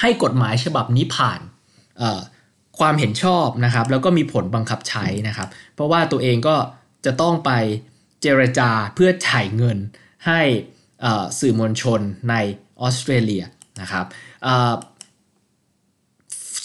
[0.00, 1.40] ให้กฎหมายฉบับนี้ผ่าน
[2.78, 6.56] ความเห็นชอบนะครับ แล้วก็มีผลบังคับใช้นะครับ เพราะว่าตัวเองก็
[7.04, 7.50] จะต้องไป
[8.22, 9.78] เจรจาเพื่อจ่ายเงิน
[10.26, 10.40] ให้
[11.40, 12.34] สื่อมวลชนใน
[12.80, 13.44] ออสเตรเลีย
[13.80, 14.06] นะครับ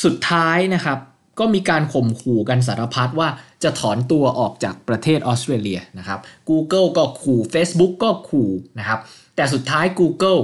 [0.04, 1.00] สุดท้ายนะครับ
[1.40, 3.30] ก็มีการข่มขู่กันสารพัดว่า
[3.64, 9.00] จะถอนตัวออกจากประเทศออสเตรเลียนะครับ Google ก็ขู่ Facebook ก็ขู่นะครับ
[9.36, 10.42] แต่สุดท้าย Google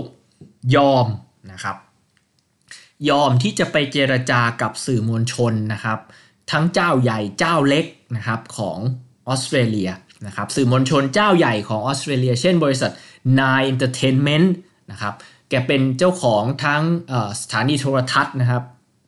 [0.75, 1.07] ยอม
[1.51, 1.75] นะครับ
[3.09, 5.99] ยอมที่จะไปเจรจากับสื่อมวลชนนะครับ
[6.51, 8.77] ทั้งเจ้าใหญ่เจ้าเล็กนะครับของ
[9.27, 9.89] ออสเตรเลีย
[10.25, 12.91] นะครับสื่อมวลชนเจ้าใหญ่ของออสเตรเลีย เช่นบริษัท
[13.39, 14.47] Nine Entertainment
[14.91, 15.13] นะครับ
[15.49, 16.81] แกเป็นเจ้าของทั้ง
[17.41, 18.63] สถานีโทรทัศน์นะครับ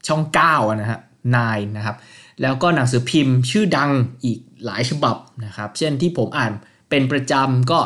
[0.07, 0.99] ช่อง9นะฮะ
[1.35, 1.95] นายนะครับ
[2.41, 3.91] แล้วก็หนังสือพิมพ์ชื่อดัง
[4.23, 5.15] อีกหลายฉบับ
[5.45, 6.51] นะครับ เช่นที่ผมอ่าน
[6.89, 7.79] เป็นประจำก็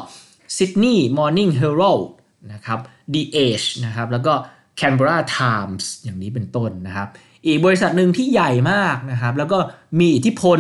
[0.56, 2.06] Sydney Morning Herald
[2.54, 2.80] นะครับ
[3.14, 4.34] The Age นะครับ แล้วก็
[4.80, 7.08] Canberra Times อย่างนี้เป็นต้นนะครับ
[7.46, 9.60] อีกบริษัทหนึ่งที่ใหญ่มากนะครับ แล้วก็
[10.00, 10.60] มีอิทธิพล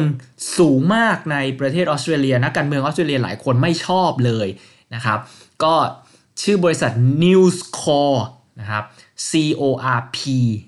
[0.57, 4.47] สูงมากในประเทศออสเตรเลียนักการเมืองออสเตรเลียหลายคนไม่ชอบเลย
[4.95, 5.19] นะครับ
[5.63, 5.75] ก็
[6.41, 6.91] ชื่อบริษัท
[7.23, 8.27] News Corp
[8.59, 8.83] นะครับ
[9.29, 9.63] C O
[9.97, 10.19] R P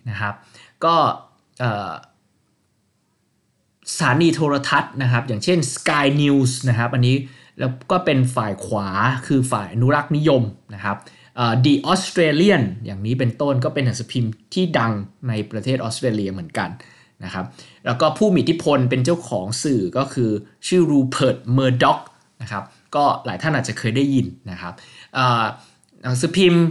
[0.09, 0.33] นะครับ
[0.85, 0.95] ก็
[3.93, 7.15] สถานีโทรทัศน์นะครับ อย่างเช่น Sky News นะครับ อันนี้
[7.59, 8.87] แล้วก็เป็นฝ่ายขวา
[9.27, 10.43] คือฝ่ายอนุรักษ์นิยม
[10.75, 10.97] นะครับ
[11.65, 14.93] The Australian อย่างนี้เป็นต้นก็เป็นหนังสือพิมพ์ที่ดัง
[15.27, 16.69] ในประเทศออสเตรเลียเหมือนกัน
[17.23, 17.45] นะครับ
[17.85, 20.29] แล้วก็ผู้มีอิทธิพลเป็นเจ้าของสื่อก็คือ
[20.67, 21.99] ชื่อรูเพิร์ตเมอร์ด็อก
[22.41, 22.63] นะครับ
[22.95, 24.73] ก็หลายท่านอาจจะเคยได้ยินนะครับ
[26.03, 26.63] หนังสือพิมพ์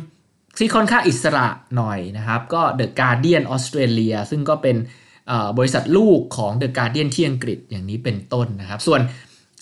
[0.59, 4.77] ที่ค่อนข้างอิสระหน่อยนะครับ ก็ The Guardian Australia ซึ่งก็เป็น
[5.59, 9.01] บริษัทลูกของ The Guardian ที่อังกฤษอย่างนี้เป็นต้นนะครับ ส่วน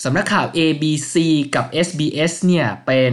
[0.05, 1.15] สำนักข่าว ABC
[1.55, 3.13] กับ SBS เนี่ยเป็น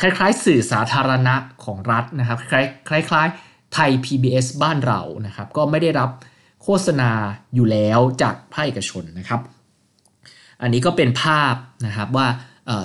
[0.00, 6.10] คล้ายๆ สื่อสาธารณะของรัฐนะครับคล้ายๆไทย PBS บ้านเรานะครับ ก็ไม่ได้รับ
[6.62, 7.10] โฆษณา
[7.54, 9.40] อยู่แล้วจากภาคเอกชนนะครับ
[10.62, 11.54] อันนี้ก็เป็นภาพ
[11.86, 12.26] นะครับว่า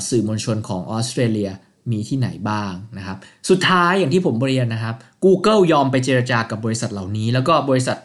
[0.09, 1.51] สื่อมวลชนของออสเตรเลีย
[1.91, 3.17] มีที่ไหนบ้างนะครับ
[3.49, 7.97] สุดท้ายอย่างที่ผมเรียนนะครับ Google ยอมไปเจรจากับบริษัทเหล่านี้ แล้วก็บริษัท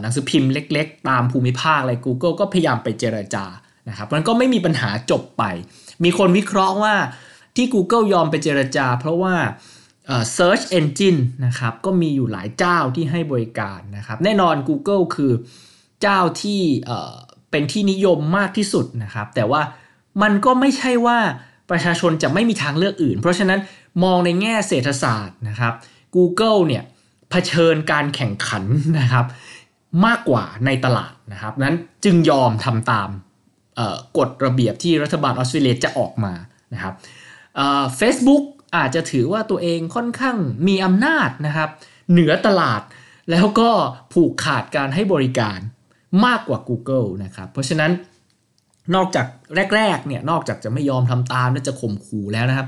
[0.00, 3.44] หนังสือพิมพ์เล็ก ๆ ตามภูมิภาคอะไร Google ก็พยายามไปเจรจา
[3.88, 5.42] นะครับมันก็ไม่มีปัญหาจบไป
[6.04, 6.94] มีคนวิเคราะห์ว่า
[7.56, 9.34] ที่ Google ยอมไปเจรจา เพราะว่า
[10.36, 15.32] Search Engine นะครับก็มีอยู่หลายเจ้าที่ให้บริการนะครับ แน่นอน Google คือ
[16.02, 16.60] เจ้าที่
[17.50, 19.62] เป็นที่นิยมมากที่สุดนะครับ แต่ว่า
[20.22, 21.18] มันก็ไม่ใช่ว่า
[21.72, 23.60] ประชาชนจะไม่มีทางเลือกอื่น เพราะฉะนั้น
[24.04, 25.72] มองในแง่เศรษฐศาสตร์นะครับ
[26.16, 26.82] Google เนี่ย
[27.30, 28.64] เผชิญการแข่งขัน
[29.00, 29.26] นะครับ
[30.06, 33.08] มากกว่าในตลาดนะครับนั้นจึงยอมทำตาม
[34.18, 36.32] กฎระเบียบที่รัฐบาลออสเตรเลียจะออกมา
[36.74, 36.94] นะครับ
[37.96, 38.44] เฟซบุ๊ก
[38.76, 40.36] อาจจะถือว่าตัวเองค่อนข้าง
[40.68, 41.70] มีอำนาจนะครับ
[42.10, 42.82] เหนือตลาด
[43.30, 43.70] แล้วก็
[44.12, 45.58] ผูกขาดการให้บริการ
[46.26, 47.90] มากกว่า Google นะครับ เพราะฉะนั้น
[48.94, 49.26] นอกจาก
[49.76, 52.66] แรกๆเนี่ยนอกจากจะไม่ยอมทำตามและจะข่มขู่แล้วนะครับ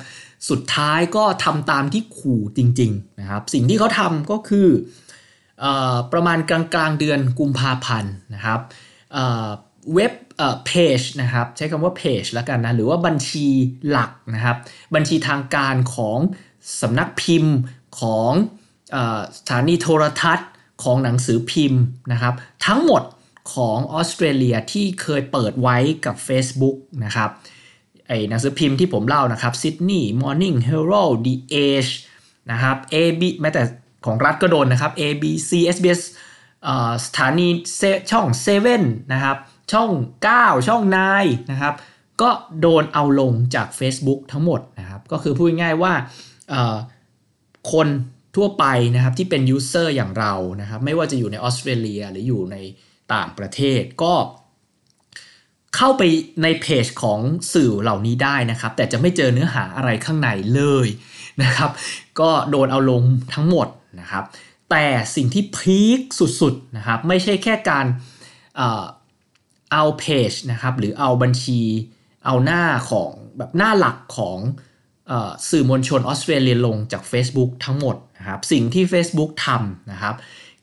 [0.51, 4.69] สุดท้ายก็ทำตามที่ขู่จริงๆนะครับ สิ่งที่เขาทำก็คือ
[5.65, 5.67] อ
[6.13, 8.61] ประมาณกลางๆเดือนกุมภาพันธ์นะครับ
[9.95, 10.13] เว็บ
[10.67, 13.47] เพจนะครับใช้คำว่าเพจแล้วกันนะหรือว่าบัญชี
[13.91, 14.57] หลักนะครับ
[14.95, 16.19] บัญชีทางการของ
[16.81, 17.55] สำนักพิมพ์
[18.01, 18.33] ของ
[19.39, 20.49] สถานีโทรทัศน์
[20.83, 22.35] ของหนังสือพิมพ์นะครับ
[22.67, 23.03] ทั้งหมด
[23.53, 27.31] ของออสเตรเลียที่เคยเปิดไว้กับ Facebook นะครับ
[28.09, 31.35] ไอ้หนังสือพิมพ์ที่ผมเล่านะครับ Sydney Morning Herald The
[31.67, 31.93] Age
[32.51, 33.63] นะครับ AB แม้แต่
[34.07, 36.01] ของรัฐก็โดนนะครับ ABC SBS
[37.05, 37.49] สถานี
[38.11, 38.27] ช่อง
[38.71, 39.37] 7นะครับ
[39.73, 39.91] ช่อง
[40.29, 40.83] 9 ช่อง
[41.17, 41.75] 9นะครับ
[42.23, 42.31] ก็
[42.61, 45.93] โดนเอาลงจาก Facebook ทั้งหมดนะครับก็คือพูดง่ายว่า
[47.73, 47.89] คน
[48.37, 52.57] ทั่วไปนะครับที่เป็นยูเซอร์อย่างเรานะครับไม่ว่าจะอยู่ในออสเตรเลียหรืออยู่ใน
[53.15, 54.15] ต่างประเทศก็
[55.77, 56.03] เข้าไป
[56.43, 57.21] ในเพจของ
[57.55, 60.89] สื่อเหล่านี้ได้นะครับ แต่จะไม่เจอเนื้อหาอะไรข้างในเลย
[61.43, 61.71] นะครับ
[62.21, 63.03] ก็โดนเอาลง
[63.35, 63.69] ทั้งหมด
[64.01, 64.25] นะครับ
[64.71, 64.87] แต่
[65.17, 66.01] สิ่งที่พีค
[66.41, 67.87] สุดๆนะครับ ไม่ใช่แค่การ
[69.73, 71.61] เอาเพจนะครับหรือเอาบัญชี
[72.25, 74.39] เอาหน้าของแบบหน้าหลักของ
[75.51, 80.15] สื่อมวลชนออสเตรเลียลงจาก Facebook ทั้งหมดนะครับ สิ่งที่ Facebook ทำนะครับ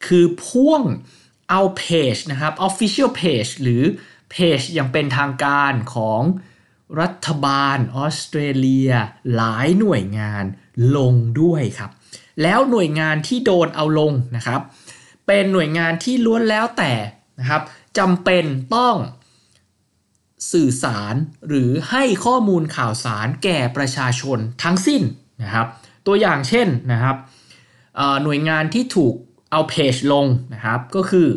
[0.06, 0.84] คือพ่วง
[1.52, 1.84] เอาเพ
[2.14, 3.84] จนะครับ Official Page หรือ
[4.32, 6.22] เพจอย่างเป็นทางการของ
[7.02, 8.92] รัฐบาลออสเตรเลีย
[9.36, 10.44] หลายหน่วยงาน
[10.98, 11.92] ลงด้วยครับ
[12.42, 14.62] แล้วหน่วยงานที่โดนเอาลงนะครับ
[15.28, 16.94] เป็นหน่วยงานที่ล้วนแล้วแต่
[17.40, 17.62] นะครับ
[17.98, 18.44] จำเป็น
[18.76, 18.96] ต้อง
[20.52, 21.16] สื่อสาร
[21.48, 25.02] หรือให้ข้อมูลข่าวสารแก่ประชาชนทั้งสิ้น
[25.44, 25.68] นะครับ
[26.08, 27.16] ตัวอย่างเช่นนะครับ
[28.24, 29.16] หน่วยงานที่ถูก
[29.52, 31.28] เอาเพจลงนะครับ ก็คือ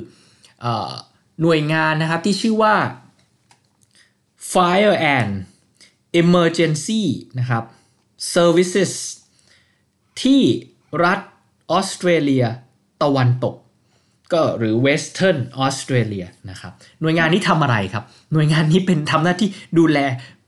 [1.42, 2.74] หน่วยงานนะครับที่ชื่อว่า
[4.52, 5.32] Fire and
[6.22, 7.02] Emergency
[7.38, 7.64] นะครับ
[8.34, 8.92] Services
[10.22, 10.42] ที่
[11.04, 11.20] รัฐ
[11.70, 12.44] ออสเตรเลีย
[13.02, 13.54] ตะวันตก
[14.32, 19.48] ก็หรือ Western Australia นะครับ หน่วยงานนี้ทำอะไรครับ หน่วยงานนี้เป็นทำหน้าที่
[19.78, 19.98] ดูแล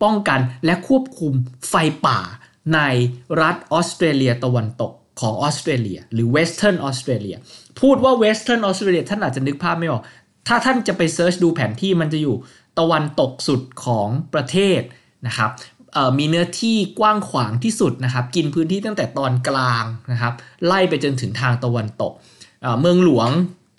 [0.02, 1.32] ป้องกันและควบคุม
[1.68, 1.74] ไฟ
[2.06, 2.18] ป่า
[2.74, 2.80] ใน
[3.42, 7.36] รัฐออสเตรเลียตะวันตก ของออสเตรเลีย หรือ Western Australia
[7.80, 10.02] พูดว่า Western Australia ท่านอาจจะนึกภาพไม่ออก
[10.48, 12.36] ถ้าท่านจะไปเซิร์ชดูแผนที่มันจะอยู่
[12.78, 14.80] ตะวันตกสุดของประเทศ
[15.26, 15.50] นะครับ
[16.18, 20.32] มีเนื้อที่กว้างขวางที่สุดนะครับ กินพื้นที่ตั้งแต่ตอนกลางนะครับ
[20.66, 22.12] ไล่ไปจนถึงทางตะวันตก
[22.80, 23.30] เมืองหลวง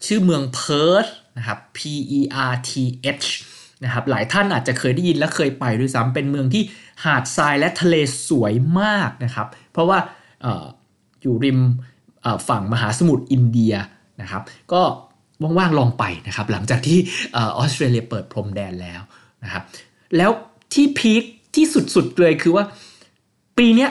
[0.06, 1.80] ชื่อเมืองเพิร์ธนะครับ P
[2.18, 2.20] E
[2.52, 2.72] R T
[3.22, 3.28] H
[3.84, 6.64] นะครับหลายท่านอาจจะเคยได้ยินและเคยไปด้วยซ้ำเป็นเมืองที่
[7.06, 7.96] หาดทรายและทะเล
[8.28, 10.00] สวยมากนะครับ เพราะว่า
[11.28, 11.60] อยู่ริม
[12.50, 13.74] ฝั่งมหาสมุทรอินเดีย
[14.22, 14.42] นะครับ
[14.74, 14.82] ก็
[15.58, 17.00] ว่างๆลองไปนะครับ หลังจากที่
[17.36, 19.02] ออสเตรเลียเปิดพรมแดนแล้ว
[19.44, 19.64] นะครับ
[20.18, 20.32] แล้ว
[20.74, 21.24] ที่พีค
[21.56, 22.64] ที่สุดๆเลยคือว่า
[23.58, 23.88] ปีนี้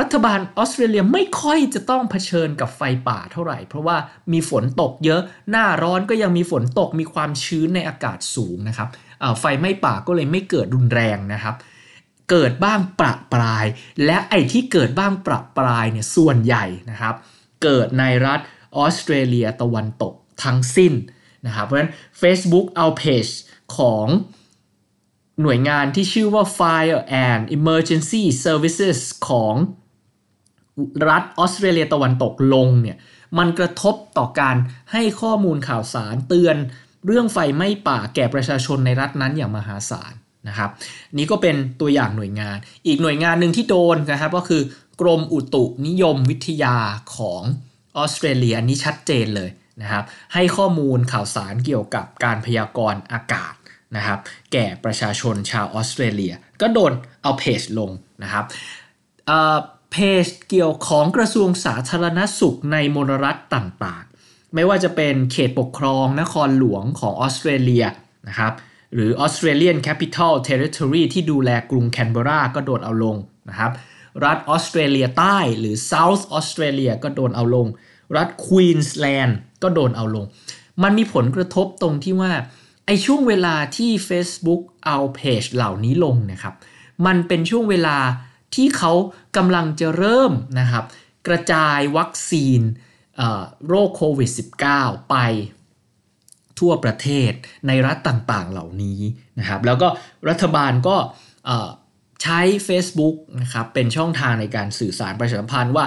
[0.00, 3.96] รัฐบาลออสเตรเลียไม่ค่อยจะต้องเผชิญกับไฟป่าเท่าไหร่ เพราะว่า
[4.32, 8.88] มีฝนตกเยอะหน้าร้อนก็ยังมีฝนตกมีความชื้นในอากาศสูงนะครับ
[9.40, 11.54] ไฟไหม้ป่าก็เลยไม่เกิดรุนแรงนะครับ
[12.30, 13.66] เกิดบ้างประปราย
[14.04, 17.14] และไอ้ที่เกิดบ้างประปรายเนี่ยส่วนใหญ่นะครับ
[17.62, 18.40] เกิดในรัฐ
[18.76, 20.14] ออสเตรเลียตะวันตก
[20.44, 20.92] ทั้งสิ้น
[21.46, 23.26] นะครับ เพราะฉะนั้น Facebook เอาเพจ
[23.76, 24.06] ของ
[25.42, 29.54] หน่วยงานที่ชื่อว่า Fire and Emergency Services ของ
[31.08, 32.96] รัฐออสเตรเลียตะวันตกลงเนี่ย
[33.38, 34.56] มันกระทบต่อการ
[34.92, 36.56] ให้ข้อมูลข่าวสารเตือน
[37.06, 40.12] เรื่องไฟไหม้ป่าแก่ประชาชนในรัฐนั้นอย่างมหาศาล
[40.48, 40.70] นะครับ
[41.18, 44.62] นี่ก็เป็นตัวอย่างหน่วยงาน อีกหน่วยงานหนึ่งที่โดนนะครับก็คือ
[45.00, 46.76] กรมอุตุนิยมวิทยา
[47.16, 47.42] ของ
[47.96, 49.50] ออสเตรเลียนี้ชัดเจนเลย
[49.82, 53.54] นะครับให้ข้อมูลข่าวสารเกี่ยวกับการพยากรณ์อากาศ
[53.96, 54.18] นะครับ
[54.52, 57.90] แก่ประชาชนชาวออสเตรเลีย ก็โดนเอาเพจลง
[58.22, 58.44] นะครับ
[59.92, 67.84] เพจเกี่ยวของกระทรวงสาธารณสุขในมลรัฐต่างๆ ไม่ว่าจะเป็นเขตปกครองนครหลวงของออสเตรเลีย
[68.28, 68.52] นะครับ
[68.94, 73.16] หรือ Australian Capital Territory ที่ดูแลกรุงแคนเบราก็โดนเอาลง
[73.48, 73.72] นะครับ
[74.24, 77.66] รัฐออสเตรเลียใต้หรือ South Australia ก็โดนเอาลง
[78.16, 80.24] รัฐควีนส์แลนด์ก็โดนเอาลง
[80.82, 82.32] มันมีผลกระทบตรงที่ว่า
[82.86, 86.54] ไอช่วงเวลาที่ Facebook เอาเพจเหล่านี้ลงนะครับ
[87.06, 87.98] มันเป็นช่วงเวลา
[88.54, 88.92] ที่เขา
[89.36, 90.84] กำลังจะเริ่มนะครับ
[91.28, 92.60] กระจายวัคซีน
[93.68, 94.30] โรคโควิด
[94.70, 95.16] -19 ไป
[96.60, 97.32] ทั่วประเทศ
[97.66, 99.00] ในรัฐต่างๆ เหล่านี้
[99.38, 99.88] นะครับแล้วก็
[100.28, 100.96] รัฐบาลก็
[102.22, 105.84] ใช้ Facebook นะครับเป็นช่องทางในการสื่อสารประชาสัมพันธ์ว่า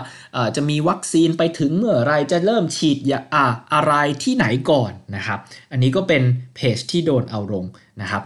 [0.55, 5.39] จะมีวัคซีนไปถึงเมื่อไรจะเริ่มฉีดยาอะไรที่ไหนก่อนนะครับ
[5.71, 6.23] อันนี้ก็เป็น
[6.55, 7.65] เพจที่โดนเอาลง
[8.01, 8.21] นะครับ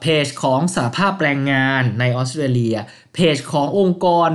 [0.00, 2.76] เพจของสาภาพแรงงานในออสเตรเลีย
[3.14, 4.30] เพจขององค์กร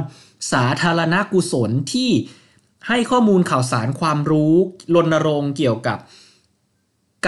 [0.54, 2.12] สาธารณกุศลที่
[2.88, 4.54] ให้ข้อมูลข่าวสารความรู้
[4.96, 5.98] รณรงค์เกี่ยวกับ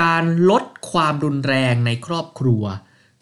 [0.01, 2.63] การลดความรุนแรงในครอบครัว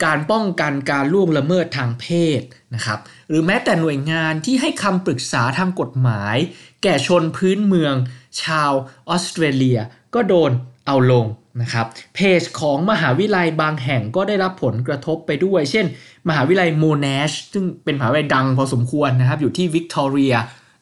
[0.06, 2.06] การป้องกันการล่วงละเมิดทางเพ
[2.40, 2.42] ศ
[2.76, 3.00] นะครับ
[3.30, 6.36] หรือแม้แต่หน่วยงานที่ให้คำปรึกษาทางกฎหมาย
[6.84, 7.96] แก่ชนพื้นเมือง
[8.42, 8.72] ชาว
[9.10, 9.80] ออสเตรเลีย
[10.16, 10.52] ก็โดน
[10.88, 11.26] เอาลง
[11.62, 15.86] นะครับเพจของมหาวิทยาลัยบางแห่งก็ได้รับผลกระทบไปด้วย เช่น
[16.28, 20.34] มหาวิทยาลัย Monash ซึ่งเป็นมหาวิทยาลัยดังพอสมควรนะครับอยู่ที่วิกตอเรีย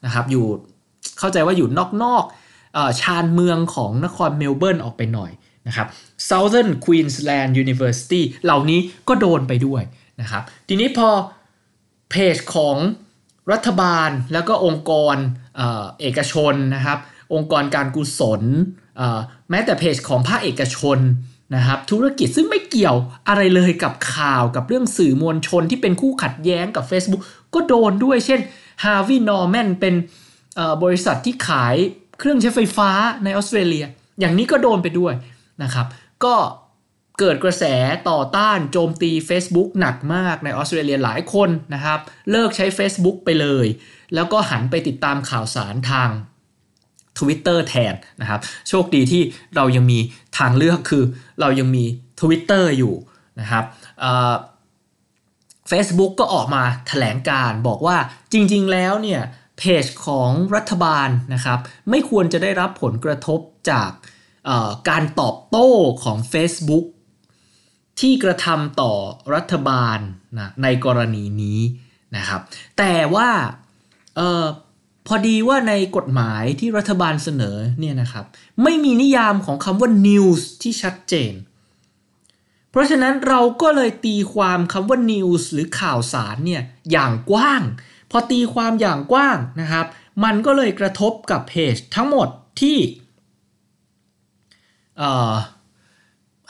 [0.05, 0.45] นะครับอยู่
[1.19, 1.69] เข้าใจว่าอยู่
[2.03, 5.31] นอกๆชานเมืองของนครเมลเบิร์นออกไปหน่อย
[5.67, 5.87] นะครับ
[6.29, 9.83] Southern Queensland University เหล่านี้ก็โดนไปด้วย
[10.21, 11.09] นะครับ ทีนี้พอ
[12.11, 12.77] เพจของ
[13.51, 15.15] รัฐบาลแล้วก็องค์กร
[15.99, 16.99] เอกชนนะครับ
[17.33, 18.41] องค์กรการกุศล
[19.49, 20.99] แม้แต่เพจของภาคเอกชน
[21.55, 22.95] นะครับ ธุรกิจซึ่งไม่เกี่ยว
[23.27, 27.23] อะไรเลยกับข่าวกับเรื่องสื่อมวลชนที่เป็นคู่ขัดแย้งกับ Facebook
[27.53, 28.39] ก็โดนด้วย เช่น
[28.83, 29.95] Harvey Norman เป็น
[30.83, 31.75] บริษัทที่ขาย
[32.19, 32.89] เครื่องใช้ไฟฟ้า
[33.23, 33.85] ในออสเตรเลีย
[34.19, 35.13] อย่างนี้ก็โดนไปด้วย
[35.63, 35.87] นะครับ
[36.25, 36.35] ก็
[37.19, 37.63] เกิดกระแส
[38.09, 41.99] ต่อต้านโจมตี Facebook หนักมากในออสเตรเลียหลายคนนะครับ
[42.31, 43.67] เลิกใช้ Facebook ไปเลย
[44.15, 46.09] แล้วก็หันไปติดตามข่าวสารทาง
[47.17, 48.39] Twitter แทนนะครับ
[48.69, 49.21] โชคดีที่
[49.55, 49.99] เรายังมี
[50.37, 51.03] ทางเลือกคือ
[51.39, 51.85] เรายังมี
[52.19, 52.95] Twitter อยู่
[53.39, 53.63] นะครับ
[55.69, 57.97] เฟซบุ๊กก็ออกมาถแถลงการบอกว่า
[58.33, 59.21] จริงๆแล้วเนี่ย
[59.57, 63.39] เพจของรัฐบาลนะครับไม่ควรจะได้รับผลกระทบ
[63.71, 63.89] จาก
[64.89, 65.69] การตอบโต้
[66.03, 66.85] ของ Facebook
[67.99, 68.93] ที่กระทำต่อ
[69.35, 69.99] รัฐบาล
[70.39, 71.59] นะในกรณีนี้
[72.15, 72.41] นะครับ
[72.77, 73.29] แต่ว่า
[74.19, 74.45] ออ
[75.07, 78.25] พอดีว่าในกฎหมายที่รัฐบาลเสนอเนี่ยนะครับ
[78.63, 81.33] ไม่มีนิยามของคำว่า news ที่ชัดเจน
[82.69, 87.61] เพราะฉะนั้นเราก็เลยตีความคำว่า news หรือข่าวสารเนี่ยอย่างกว้าง
[88.11, 89.85] พอตีความอย่างกว้างนะครับ
[90.23, 92.27] มันก็เลยกระทบกับเพจทั้งหมด
[92.61, 92.77] ที่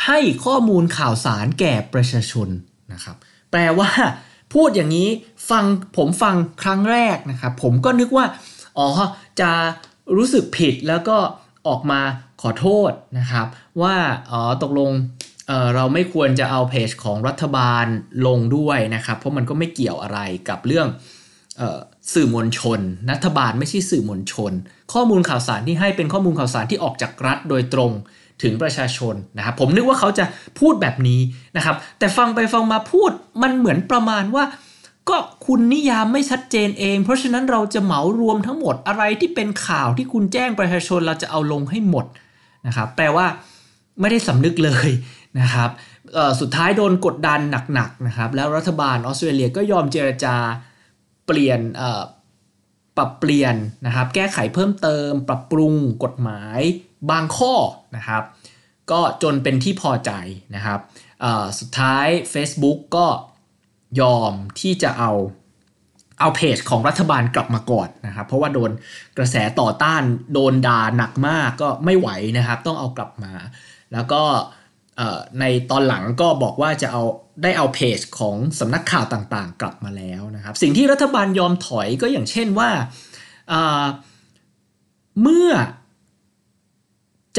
[0.05, 2.49] ให้ข้อมูลข่าวสารแก่ประชาชน
[2.93, 3.15] นะครับ
[3.51, 3.89] แปลว่า
[4.53, 5.10] พูดอย่างนี้
[5.49, 5.63] ฟัง
[5.97, 8.25] ผมฟังครั้งแรกนะครับ ผมก็นึกว่า
[8.77, 8.88] อ๋อ
[9.41, 9.51] จะ
[10.17, 11.17] รู้สึกผิดแล้วก็
[11.67, 12.01] ออกมา
[12.41, 13.47] ขอโทษนะครับ
[13.81, 13.95] ว่า
[14.31, 14.91] อ๋อตกลง
[15.47, 17.86] เเราไม่ควรจะเอาเพจของรัฐบาล
[18.27, 20.88] ลงด้วยนะครับ เพราะมันก็ไม่เกี่ยวอะไรกับเรื่อง
[21.60, 21.79] ออ
[22.13, 22.79] สื่อมวลชน
[23.12, 24.51] รัฐบาลไม่ใช่สื่อมวลชน
[24.93, 27.91] ข้อมูลข่าวสารที่ให้เป็นข้อมูลข่าวสารที่ออกจากรัฐโดยตรง
[28.43, 30.25] ถึงประชาชนนะครับผมนึกว่าเขาจะ
[30.59, 31.19] พูดแบบนี้
[31.57, 34.45] นะครับแต่ฟังไปฟังมาพูดมันเหมือนประมาณว่า
[35.09, 42.05] ก็คุณนิยามไม่ชัดเจนเอง เพราะฉะนั้นเราจะเหมารวมทั้งหมดอะไรที่เป็นข่าวที่คุณแจ้งประชาชนเราจะเอาลงให้หมด
[42.67, 43.25] นะครับแปลว่า
[43.99, 44.89] ไม่ได้สำนึกเลย
[45.39, 45.69] นะครับ
[46.39, 47.39] สุดท้ายโดนกดดัน
[47.73, 50.35] หนักๆนะครับแล้วรัฐบาลออสเตรเลียก็ยอมเจรจา
[51.27, 51.59] เปลี่ยน
[52.97, 56.61] ปรับเปลี่ยนนะครับแก้ไขเพิ่มเติม ปรับปรุงกฎหมาย
[57.10, 57.53] บางข้อ
[57.95, 58.23] นะครับ
[58.91, 60.12] ก็จนเป็นที่พอใจ
[60.55, 60.79] นะครับ
[61.60, 63.08] สุดท้าย Facebook ก็
[64.01, 65.12] ยอมที่จะเอา
[66.19, 68.71] เอาเพจของรัฐบาลกลับมาก่อนนะครับ เพราะว่าโดน
[69.17, 70.03] กระแสต่อต้าน
[70.34, 73.34] โดนด่าหนักมากก็ไม่ไหวนะครับ ต้องเอากลับมา
[73.93, 74.21] แล้วก็
[75.39, 77.03] ในตอนหลังก็บอกว่าจะเอา
[77.43, 82.69] ได้เอาเพจของสำนักข่าวต่างๆ กลับมาแล้วนะครับ สิ่งที่รัฐบาลยอมถอยก็อย่างเช่นว่า
[85.21, 85.51] เมื่อ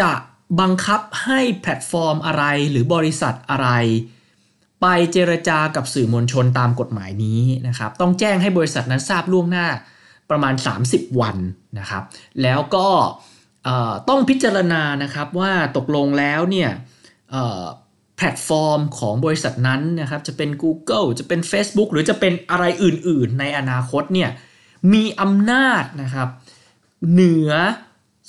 [0.00, 0.12] จะ
[0.60, 3.68] บังคับให้แพลตฟอร์มอะไรหรือบริษัทอะไร
[4.82, 9.66] ไปเจรจากับสื่อมวลชนตามกฎหมายนี้นะครับ ต้องแจ้งให้บริษัทนั้นทราบล่วงหน้า
[10.30, 10.54] ประมาณ
[10.86, 11.36] 30 วัน
[11.78, 12.02] นะครับ
[12.42, 12.88] แล้วก็
[14.08, 16.70] ต้องพิจารณานะครับว่าตกลงแล้วเนี่ย
[18.16, 24.30] แพลตฟอร์มของบริษัทนั้นนะครับจะเป็น Google จะเป็น Facebook หรือจะเป็นอะไรอื่น ๆ ในอนาคตเนี่ย
[24.92, 26.28] มีอำนาจนะครับ
[27.12, 27.50] เหนือ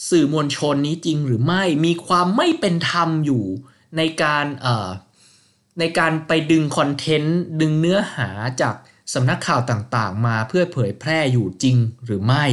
[0.09, 3.43] สื่อมวลชนนี้จริงหรือไม่มีความไม่เป็นธรรมอยู่
[3.97, 4.45] ในการ
[5.79, 8.29] ในการไปดึงคอนเทนต์ดึงเนื้อหา
[8.61, 8.75] จาก
[9.13, 12.45] สำนักข่าวต่างๆ มาเพื่อเผยแพร่อยู่จริงหรือไม่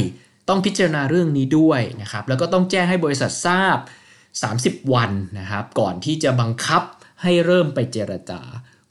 [0.49, 3.79] ต้องพิจารณาเรื่องนี้ด้วยนะครับแล้วก็ต้องแจ้งให้บริษัททราบ
[4.81, 6.83] 30 วันนะครับก่อนที่จะบังคับ
[7.23, 8.43] ให้เริ่มไปเจรจา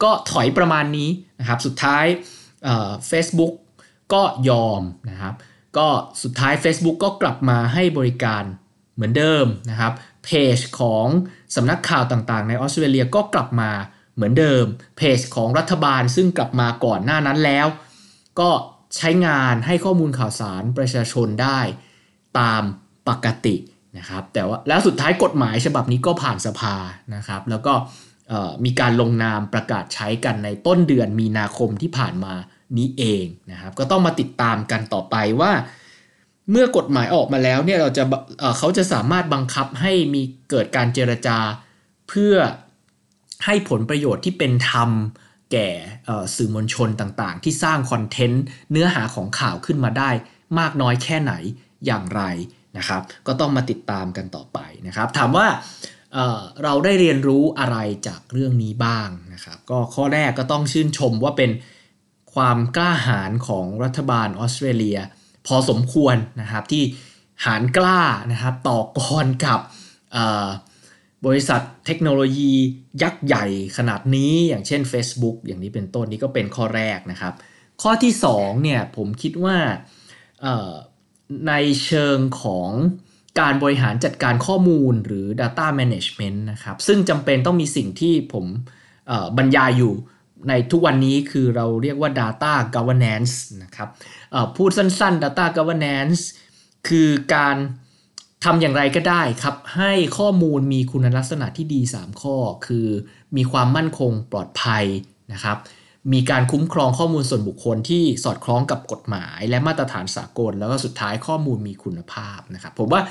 [0.04, 2.06] ก็ถอยประมาณนี้นะครับสุดท้าย
[3.08, 3.54] เฟซบุ๊ก
[4.14, 5.34] ก็ยอมนะครับ
[5.78, 5.88] ก็
[6.24, 8.44] สุดท้าย Facebook ก็กลับมาให้บริการ
[8.96, 9.94] เหมือนเดิมนะครับ
[10.26, 11.08] เพจของ
[11.56, 13.72] สำนักข่าวต่างๆ ในออสเตรเลียก็กลับมา
[14.16, 14.66] เหมือนเดิม
[14.98, 17.68] เพจของรัฐบาลซึ่งกลับมาก่อนหน้านั้นแล้ว
[18.40, 18.50] ก็
[18.96, 21.60] ใช้งานให้ข้อมูลข่าวสารประชาชนได้
[22.40, 22.64] ตาม
[23.10, 23.56] ปกติ
[23.98, 26.76] นะครับ แต่ว่าแล้วสุดท้ายกฎหมายฉบับนี้ก็ผ่านสภา
[27.16, 27.74] นะครับ แล้วก็
[28.66, 32.34] มีการลงนามประกาศใช้กันในต้นเดือนมีนาคมที่ผ่านมา
[32.78, 35.52] นี้เองนะครับ ก็ต้องมาติดตามกันต่อไปว่า
[36.52, 38.04] เมื่อกฎหมายออกมาแล้วเนี่ยเราจะ
[38.58, 41.38] เขาจะสามารถบังคับให้มีเกิดการเจรจา
[42.10, 42.36] เพื่อ
[43.46, 44.90] ให้ผลประโยชน์ที่เป็นธรรม
[45.52, 45.70] แก่
[46.36, 50.10] สื่อมวลชนต่างๆ ที่สร้างคอนเทนต์เนื้อหาของข่าวขึ้นมาได้
[50.60, 51.34] มากน้อยแค่ไหน
[51.86, 52.22] อย่างไร
[52.78, 55.48] นะครับ ก็ต้องมาติดตามกันต่อไปนะครับ ถามว่า
[56.14, 61.50] เเราได้เรียนรู้อะไรจากเรื่องนี้บ้างนะครับ ก็ข้อแรกก็ต้องชื่นชมว่าเป็น
[62.34, 64.98] ความกล้าหาญของรัฐบาลออสเตรเลีย
[65.48, 66.84] พอสมควรนะครับที่
[67.46, 69.60] หารกล้านะครับต่อกรกับ
[71.26, 72.54] บริษัทเทคโนโลยี
[73.02, 73.46] ยักษ์ใหญ่
[73.78, 77.34] ขนาดนี้อย่างเช่น Facebook อย่างนี้เป็นต้นนี้ก็เป็นข้อแรกนะครับ
[77.82, 79.58] ข้อที่2เนี่ยผมคิดว่า
[81.48, 81.54] ใน
[81.86, 82.70] เชิงของ
[83.40, 88.46] การบริหารจัดการข้อมูลหรือ Data Management นะครับซึ่งจำเป็นต้องมีสิ่งที่ผม
[89.38, 89.94] บรรยายอยู่
[90.50, 93.34] ในทุกวันนี้คือเราเรียกว่า data governance
[93.64, 93.90] นะครับ
[94.56, 96.22] พูดสั้นๆ data governance
[96.88, 97.56] คือการ
[98.44, 102.36] ทำอย่างไรก็ได้ครับ ให้ข้อมูลมีคุณลักษณะที่ดี 3 ข้อ
[102.66, 102.88] คือ
[103.38, 104.86] มีความมั่นคงปลอดภัย
[105.34, 105.58] นะครับ
[106.14, 113.02] มีการคุ้มครองข้อมูลส่วนบุคคลที่สอดคล้องกับกฎหมาย และมาตรฐานสากล แล้วก็สุดท้ายข้อมูลมีคุณภาพนะครับ ผมว่า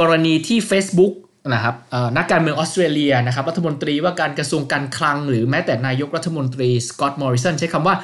[0.00, 1.14] กรณีที่ Facebook
[1.54, 1.74] นะครับ
[2.16, 7.96] นักการเมืองออสเตรเลียนะครับรัฐมนตรีว่าการกระทรวงการคลัง หรือแม้แต่นายกรัฐมนตรีสกอตต์มอริสันใช้คำว่า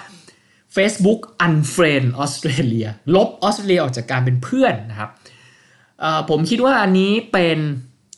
[0.76, 5.10] Facebook unfriend ออสเตรเลียลบออสเตรเลียออกจากการเป็นเพื่อนนะครับ
[6.30, 7.58] ผมคิดว่าอันนี้เป็น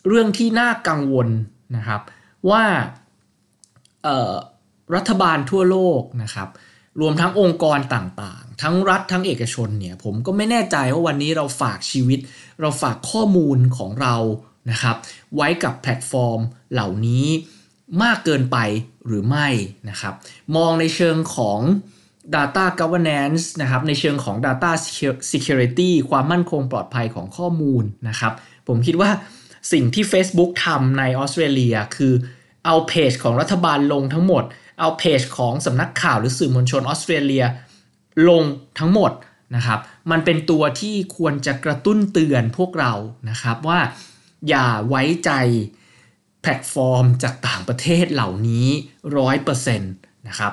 [0.09, 1.29] เรื่องที่น่ากังวล
[1.77, 2.01] นะครับ
[2.51, 2.65] ว่า
[4.97, 6.49] รัฐบาลทั่วโลกนะครับ
[7.01, 12.19] รวมทั้งองค์กรต่างๆ ทั้งรัฐทั้งเอกชนเนี่ยผมก็ไม่แน่ใจว่าวันนี้เราฝากชีวิต
[12.61, 14.15] เราฝากข้อมูลของเรา
[14.71, 14.97] นะครับ
[15.37, 16.41] ไว้กับแพลตฟอร์ม
[16.73, 17.27] เหล่านี้
[18.03, 18.59] มากเกินไป
[19.07, 19.49] หรือไม่
[19.89, 20.15] นะครับ
[20.57, 21.61] มองในเชิงของ
[22.35, 24.71] Data Governance นะครับในเชิงของ Data
[25.33, 28.33] Security ความมั่นคงปลอดภัยของข้อมูลนะครับ
[28.69, 29.11] ผมคิดว่า
[29.73, 32.13] สิ่งที่ Facebook ทำในออสเตรเลียคือ
[32.67, 34.45] เอาเพจของรัฐบาลลงทั้งหมด
[34.81, 37.45] เอาเพจของสำนักข่าวหรือสื่อมวลชนออสเตรเลีย
[38.29, 38.43] ลง
[38.79, 39.13] ทั้งหมด
[39.57, 39.79] นะครับ
[40.11, 42.93] มันเป็นตัวที่ควรจะกระตุ้นเตือนพวกเรา
[43.31, 43.81] นะครับว่า
[44.49, 45.31] อย่าไว้ใจ
[46.43, 48.69] แพลตฟอร์มจากต่างประเทศเหล่านี้
[49.19, 49.93] ร้อยเปอร์เซ็นต์
[50.29, 50.53] นะครับ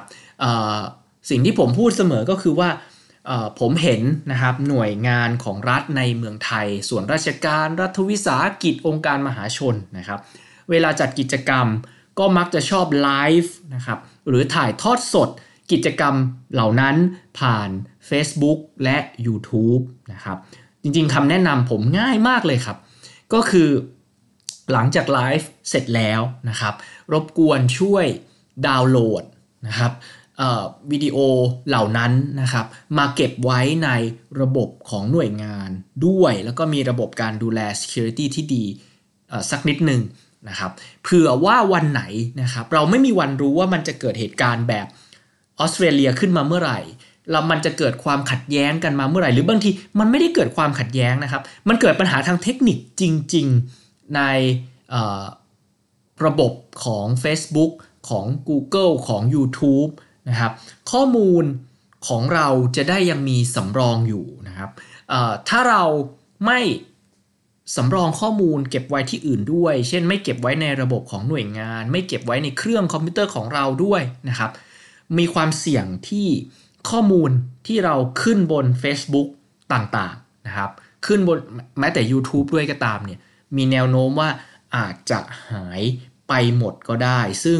[1.29, 2.69] สิ่งที่ผมพูดเสมอก็คือว่า
[3.59, 10.19] ผมเห็นนะครับหน่วยงานของรัฐในเมืองไทย ส่วนราชการรัฐวิสาหกิจองค์การมหาชนนะครับ
[10.69, 11.67] เวลาจัดกิจกรรม
[12.19, 13.09] ก็มักจะชอบไล
[13.41, 15.29] ฟ์นะครับหรือถ่ายทอดสด
[15.71, 16.15] กิจกรรม
[16.53, 16.95] เหล่านั้น
[17.39, 17.69] ผ่าน
[18.09, 19.83] Facebook และ YouTube
[20.13, 20.37] นะครับ
[20.81, 22.77] จริงๆคำแนะนำผมง่ายมากเลยครับ
[23.33, 23.69] ก็คือ
[24.71, 26.73] หลังจากไลฟ์เสร็จแล้วนะครับ
[27.13, 28.05] รบกวนช่วย
[28.67, 29.23] ดาวน์โหลด
[29.67, 29.91] นะครับ
[30.91, 31.17] วิดีโอ
[31.67, 32.11] เหล่านั้น
[32.41, 32.65] นะครับ
[32.97, 33.89] มาเก็บไว้ใน
[34.41, 35.69] ระบบของหน่วยงาน
[36.07, 38.63] ด้วย แล้วก็มีระบบการดูแล Security ที่ดี
[39.51, 40.01] สักนิดหนึ่ง
[40.49, 40.71] นะครับ
[41.03, 42.03] เผื่อว่าวันไหน
[42.41, 44.87] นะครับ เราไม่มีวันรู้ว่ามันจะเกิดเหตุการณ์แบบ
[45.59, 46.79] ออสเตรเลียขึ้นมาเมื่อไหร่
[47.31, 49.69] แล้วมันจะเกิดความขัดแย้งกันมาเมื่อไหร่ หรือบางที
[49.99, 53.03] มันไม่ได้เกิดความขัดแย้งนะครับ มันเกิดปัญหาทางเทคนิคจ
[53.35, 53.47] ริง
[53.81, 54.21] ๆ ใน
[56.25, 56.53] ระบบ
[56.85, 57.71] ของ Facebook
[58.09, 59.91] ของ Google ของ YouTube
[60.29, 60.51] นะครับ
[60.91, 61.43] ข้อมูล
[62.07, 64.69] ของเราจะได้ยังมีสำรองอยู่นะครับ
[65.49, 65.83] ถ้าเรา
[66.45, 66.59] ไม่
[67.75, 74.51] สำรองข้อมูลเก็บไว้ที่อื่นด้วย เช่น ไม่เก็บไว้ในระบบของหน่วยงาน ไม่เก็บไว้ในเครื่องคอมพิวเตอร์ของเราด้วยนะครับ
[75.17, 76.27] มีความเสี่ยงที่
[76.89, 77.31] ข้อมูล
[77.67, 79.29] ที่เราขึ้นบน Facebook
[79.73, 80.71] ต่างๆนะครับ
[81.05, 81.37] ขึ้นบน
[81.79, 83.19] แม้แต่ YouTube ด้วยก็ตามเนี่ย
[83.55, 84.29] มีแนวโน้มว่า
[84.75, 85.19] อาจจะ
[85.51, 85.81] หาย
[86.27, 87.59] ไปหมดก็ได้ ซึ่ง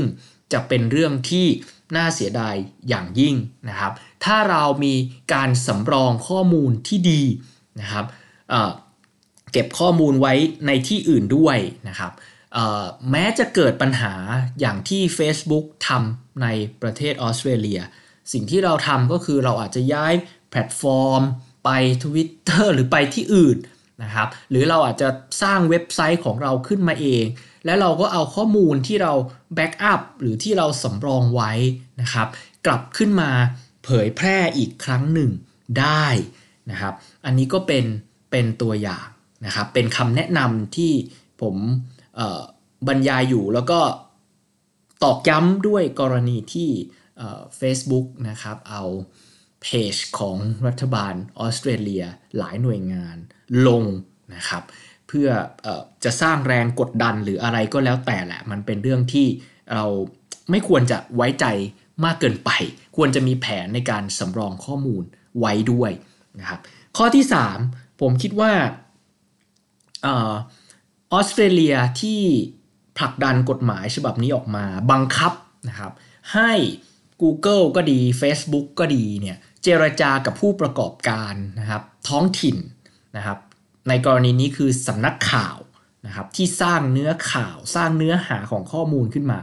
[0.54, 1.48] จะเป็นเรื่องที่
[1.96, 2.56] น่าเสียดาย
[2.90, 3.36] อย่างยิ่ง
[3.70, 3.94] นะครับ
[4.26, 4.94] ถ้าเรามี
[5.34, 7.24] การสำรองข้อมูลที่ดี
[7.82, 8.06] นะครับ
[8.50, 10.34] เเก็บข้อมูลไว้
[10.68, 11.58] ในที่อื่นด้วย
[11.88, 12.12] นะครับ
[13.12, 14.14] แม้จะเกิดปัญหา
[14.60, 16.48] อย่างที่ Facebook ทำใน
[16.82, 17.82] ประเทศออสเตรเลีย
[18.32, 20.14] สิ่งที่เราทำก็คือเราอาจจะย้าย
[20.50, 21.22] แพลตฟอร์ม
[21.66, 21.70] ไป
[22.04, 23.58] Twitter หรือไปที่อื่น
[24.04, 25.10] นะครับหรือเราอาจจะ
[25.42, 27.26] สร้างเว็บไซต์ของเราขึ้นมาเอง
[27.66, 29.14] แล้วเราก็เอาข้อมูลที่เรา
[29.56, 31.52] backup หรือที่เราสำรองไว้
[32.02, 32.28] นะครับ
[32.66, 33.32] กลับขึ้นมา
[33.84, 35.32] เผยแพร่อีกครั้งหนึ่ง
[35.80, 36.06] ได้
[36.72, 36.94] นะครับ
[37.26, 37.86] อันนี้ก็เป็น
[38.32, 39.08] เป็นตัวอย่าง
[39.46, 40.92] นะครับเป็นคำแนะนำที่
[41.42, 41.56] ผม
[42.88, 43.80] บรรยายอยู่แล้วก็
[45.04, 46.70] ตอกย้ำด้วยกรณีที่
[47.58, 48.84] เฟซบุ๊กนะครับเอา
[49.62, 50.38] เพจของ
[50.68, 52.04] รัฐบาลออสเตรเลีย
[52.38, 53.18] หลายหน่วยงาน
[53.68, 53.84] ลง
[54.36, 54.64] นะครับ
[55.08, 55.30] เพื่อ
[55.66, 55.68] อ
[56.04, 59.28] จะสร้างแรงกดดันหรืออะไรก็แล้วแต่แหละ มันเป็นเรื่องที่
[59.74, 59.86] เรา
[60.52, 61.46] ไม่ควรจะไว้ใจ
[62.06, 62.52] มากเกินไป
[62.98, 65.04] ควรจะมีแผนในการสำรองข้อมูล
[65.40, 65.92] ไว้ด้วย
[66.40, 66.60] นะครับ
[66.98, 67.26] ข้อที่
[67.64, 68.52] 3 ผมคิดว่า
[70.08, 70.10] อ
[71.14, 72.22] อสเตรเลียที่
[72.98, 75.34] ผลักดันกฎหมายฉบับนี้ออกมาบังคับ
[75.70, 75.92] นะครับ
[76.34, 76.52] ให้
[77.22, 82.58] Google ก็ดี Facebook ก็ดีเนี่ยเจรจากับผู้ประกอบการนะครับท้องถิ่น
[83.18, 83.38] นะครับ
[83.90, 85.58] ในกรณีนี้คือสำนักข่าว
[86.06, 89.40] นะครับที่สร้างเนื้อข่าวสร้างเนื้อหาของข้อมูลขึ้นมา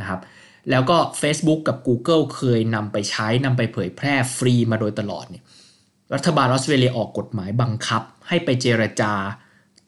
[0.00, 0.20] นะครับ
[0.70, 5.44] แล้วก็ Facebook กับ Google เคยนำไปใช้นำไปเผยแพร่ฟรีมาโดยตลอดเนี่ย
[6.14, 9.12] รัฐบาลออสเตรเลียออกกฎหมายบังคับ ให้ไปเจรจา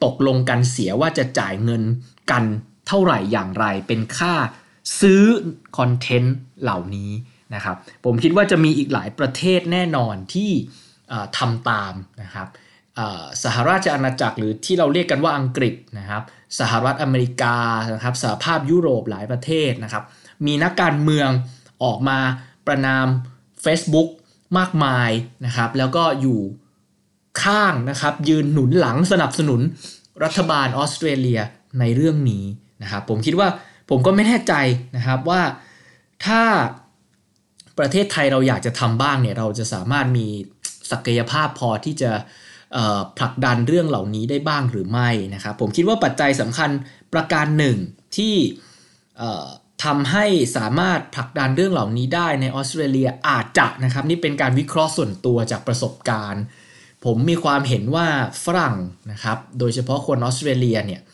[0.03, 1.83] ตกลงกันเสียว่าจะจ่ายเงิน
[2.31, 2.43] กัน
[2.87, 4.33] เท่าไหร่อย่างไรเป็นค่า
[5.01, 5.21] ซื้อ
[5.77, 7.11] คอนเทนต์เหล่านี้
[7.55, 7.75] นะครับ
[8.05, 10.51] ผมคิดว่าจะมีอีกหลายประเทศแน่นอนที่
[11.37, 12.47] ทำตามนะครับ
[13.43, 16.23] สหราชอาณาจักรหรือที่เราเรียกกันว่าอังกฤษนะครับ
[16.59, 17.57] สหรัฐอเมริกา
[17.93, 20.03] นะครับสหภาพยุโรปหลายประเทศนะครับ
[20.45, 21.29] มีนักการเมือง
[21.83, 22.19] ออกมา
[22.67, 23.05] ประนาม
[23.65, 24.09] Facebook
[24.57, 25.11] มากมาย
[25.45, 26.39] นะครับ แล้วก็อยู่
[27.43, 29.61] ข้างนะครับ ยืนหนุนหลังสนับสนุน
[30.23, 31.39] รัฐบาลออสเตรเลีย
[31.79, 32.45] ในเรื่องนี้
[32.81, 33.47] นะครับ ผมคิดว่า
[33.89, 34.53] ผมก็ไม่แน่ใจ
[34.95, 35.41] นะครับว่า
[36.25, 36.41] ถ้า
[37.79, 40.27] ประเทศไทยเราอยากจะทำบ้างเนี่ยเราจะสามารถมี
[40.91, 42.11] ศักยภาพพอที่จะ
[43.17, 46.69] ผลักดันเรื่องเหล่านี้ได้บ้างหรือไม่นะครับผมคิดว่าปัจจัยสำคัญ
[47.13, 47.77] ประการหนึ่ง
[48.17, 48.35] ที่
[49.83, 50.25] ทำให้
[50.57, 56.43] สามารถผลักดันเรื่องเหล่านี้ได้ในออสเตรเลียอาจจะนะครับนี่เป็นการวิเคราะห์ส่วนตัวจากประสบการณ์
[57.05, 58.07] ผมมีความเห็นว่า
[58.45, 58.75] ฝรั่ง
[59.11, 61.05] นะครับโดยเฉพาะคนออสเตรเลียเนี่ยเ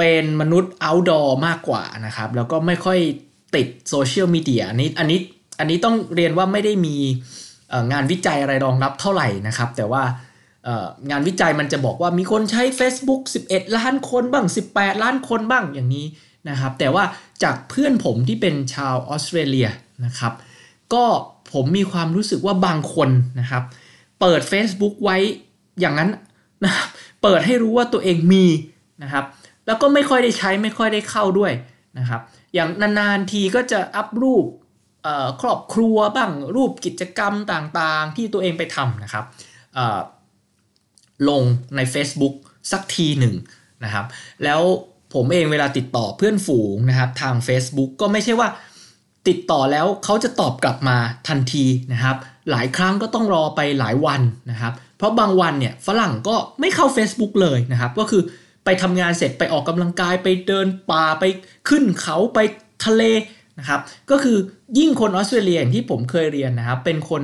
[0.00, 2.98] ป็นมนุษย์ outdoor มากกว่านะครับ แล้วก็ไม่ค่อย
[3.54, 5.20] ติดโซเชียลมีเดียอันนี้อันนี้
[5.58, 6.96] อันนี้ต้องเรียนว่าไม่ได้มี
[7.92, 10.02] งานวิจัยอะไรรองรับเท่าไหร่นะครับ แต่ว่า
[11.10, 16.06] งานวิจัยมันจะบอกว่ามีคนใช้ Facebook 11 ล้านคนบ้าง 18 ล้านคนบ้างอย่างนี้
[16.48, 17.04] นะครับ แต่ว่า
[17.42, 19.68] จากเพื่อนผมที่เป็นชาวออสเตรเลีย
[20.04, 20.32] นะครับ
[20.94, 21.04] ก็
[21.52, 23.62] ผมมีความรู้สึกว่าบางคนนะครับ
[24.20, 25.16] เปิด Facebook ไว้
[25.80, 26.10] อย่างนั้น
[26.64, 26.88] นะครับ
[27.22, 28.46] เปิดให้รู้ว่าตัวเองมี
[29.02, 29.24] นะครับ
[29.66, 31.52] แล้วก็ไม่ค่อยได้ใช้ไม่ค่อยได้เข้าด้วย
[31.98, 32.20] นะครับ
[32.54, 34.46] อย่างนานๆทีก็จะอัพรูป
[35.40, 39.24] ครอบครัวบ้างรูปกิจกรรมต่างๆ ที่ตัวเองไปทำนะครับ
[41.28, 41.42] ลง
[41.76, 42.34] ใน Facebook
[42.72, 43.34] สักทีหนึ่ง
[43.84, 44.04] นะครับ
[44.44, 44.60] แล้ว
[45.14, 48.48] ผมเองเวลาติดต่อเพื่อนฝูงนะครับทาง Facebook ก็ไม่ใช่ว่า
[49.28, 50.96] ติดต่อแล้วเขาจะตอบกลับมา
[51.28, 52.16] ทันทีนะครับ
[52.50, 58.22] หลายครั้งก็ต้องรอไปหลายวันนะครับ เพราะบางวันเนี่ยฝรั่งก็ไม่เข้า Facebook เลยนะครับ ก็คือ
[58.64, 61.24] ไปทำงานเสร็จไปออกกำลังกายไปเดินป่าไป
[61.68, 62.38] ขึ้นเขาไป
[62.84, 63.02] ทะเล
[63.58, 64.36] นะครับ ก็คือ
[64.78, 67.22] ยิ่งคนออสเตรเลียอย่างที่ผมเคยเรียนนะครับ เป็นคน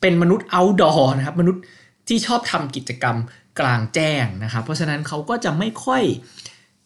[0.00, 1.62] เป็นมนุษย์ outdoor นะครับ มนุษย์
[2.08, 3.16] ที่ชอบทำกิจกรรม
[3.60, 6.02] กลางแจ้งนะครับ เพราะฉะนั้นเขาก็จะไม่ค่อย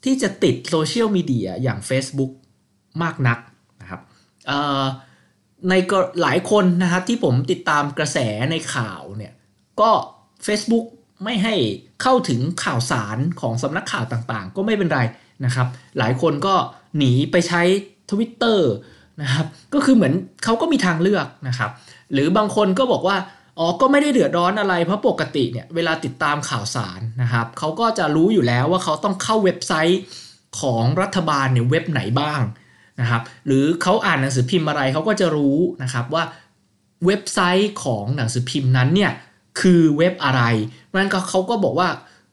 [0.05, 2.33] ที่จะติดโซเชียลมีเดียอย่าง Facebook
[3.03, 3.39] มากนัก
[3.81, 4.01] นะครับ
[5.69, 5.75] ใน
[6.23, 8.19] หลายคนนะครับที่ผมติดตามกระแส
[8.51, 9.33] ในข่าวเนี่ย
[9.81, 9.91] ก็
[10.47, 10.87] Facebook
[11.25, 11.55] ไม่ให้
[12.03, 15.01] เข้าถึงข่าวสารของสำนักข่าวต่างๆ ก็ไม่เป็นไร
[15.45, 15.67] นะครับ
[15.99, 16.55] หลายคนก็
[16.97, 17.63] หนีไปใช้
[18.11, 18.61] Twitter
[19.23, 20.15] นะครับก็คือเหมือน
[20.45, 21.71] เขาก็มีทางเลือกนะครับ
[22.13, 23.17] หรือบางคนก็บอกว่า
[23.59, 30.01] อ๋อก็ไม่ได้เดือดร้อนอะไรเพราะปกติเนี่ยเวลาติดตามข่าวสารนะครับเขาก็จะรู้อยู่แล้วว่าเขาต้องเข้าเว็บไซต์
[30.61, 32.43] ของรัฐบาลเนี่ยเว็บไหนบ้าง
[33.01, 36.25] นะครับ หรือเขาอ่านหนังสือพิมพ์อะไรเขาก็จะรู้นะครับว่า
[37.07, 39.13] เว็บไซต์ของหนังสือพิมพ์นั้นเนี่ย
[39.61, 40.43] คือเว็บอะไร
[40.99, 41.89] นั้นเขาก็บอกว่า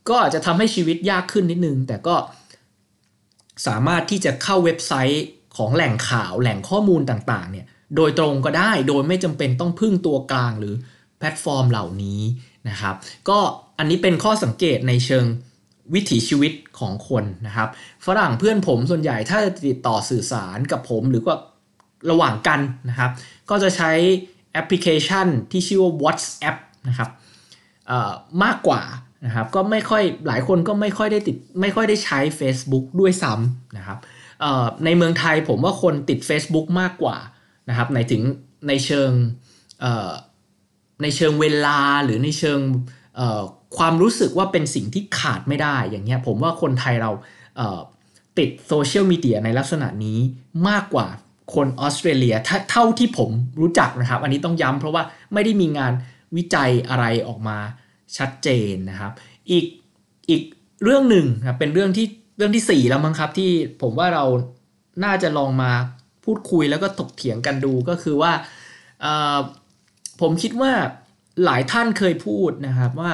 [0.10, 2.16] ก็อาจจะทำให้ชีวิตยากขึ้นนิดนึง แต่ก็
[3.68, 5.26] สามารถที่จะเข้าเว็บไซต์
[5.58, 7.66] ของแหล่งข่าวแหล่งข้อมูลต่างๆเนี่ย
[7.96, 10.76] โดยตรงก็ได้โดยไม่จำเป็นต้องพึ่งตัวกลางหรือ
[11.18, 12.22] แพลตฟอร์มเหล่านี้
[12.70, 12.96] นะครับ
[13.30, 13.40] ก็
[13.78, 15.26] อันนี้เป็นข้อสังเกตในเชิง
[15.94, 17.70] วิถีชีวิตของคนนะครับ
[18.06, 21.36] ฝรั่งเพื่อนผมส่วนใหญ่ถ้าจะติดต่อสื่อสารกับผมหรือว่า
[22.12, 22.60] ระหว่างกัน
[22.90, 23.12] นะครับ
[23.50, 23.92] ก็จะใช้
[24.54, 26.58] แอปพลิเคชันที่ชื่อว่า WhatsApp
[26.88, 27.10] นะครับ
[28.44, 28.82] มากกว่า
[29.26, 34.00] นะครับก็ไม่ค่อยหลายคนก็ไม่ค่อยได้ติดไม่ค่อยได้ใช้ Facebook ด้วยซ้ำนะครับ
[34.86, 37.18] ในเมืองไทยผมว่าคนติด Facebook มากกว่า
[37.70, 38.22] นะครับในถึง
[38.68, 39.12] ในเชิง
[41.02, 42.60] ในเชิงเวลาหรือในเชิง
[43.78, 47.12] ความรู้สึกว่าเป็นสิ่งที่ขาดไม่ได้อย่างเงี้ยผมว่าคนไทยเรา
[48.38, 50.20] ติดโซเชียลมีเดียในลักษณะนี้
[50.70, 51.08] มากกว่า
[51.56, 52.36] คนออสเตรเลีย
[52.72, 53.30] เท่าที่ผม
[53.60, 55.04] รู้จักนะครับ อันนี้ต้องย้ำเพราะว่า
[55.34, 55.94] ไม่ได้มีงาน
[56.36, 57.58] วิจัยอะไรออกมา
[58.18, 59.12] ชัดเจนนะครับ
[59.52, 59.66] อีก
[60.30, 60.44] อีก
[60.84, 62.08] เรื่องหนึ่งนะเป็นเรื่องที่
[62.38, 64.26] เรื่องที่ 4 แล้วมั้งครับที่ผมว่าเรา
[65.04, 65.72] น่าจะลองมา
[66.26, 68.32] พูดคุยแล้วก็ถกเถียงกันดูก็คือว่า
[70.22, 70.72] ผมคิดว่า
[71.46, 73.12] หลายท่านเคยพูดนะครับว่า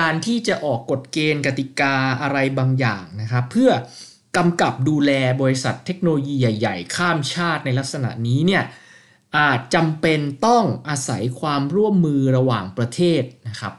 [0.00, 3.70] การที่จะออกกฎเกณฑ์กติกาอะไรบางอย่างนะครับ เพื่อ
[4.36, 5.10] กำกับดูแล
[5.42, 8.62] บริษัทเทคโนโลยีใหญ่ ๆ ข้ามชาติในลักษณะนี้เนี่ย
[9.38, 13.72] อาจจำเป็นต้องอาศัยความร่วมมือระหว่างประเทศนะครับ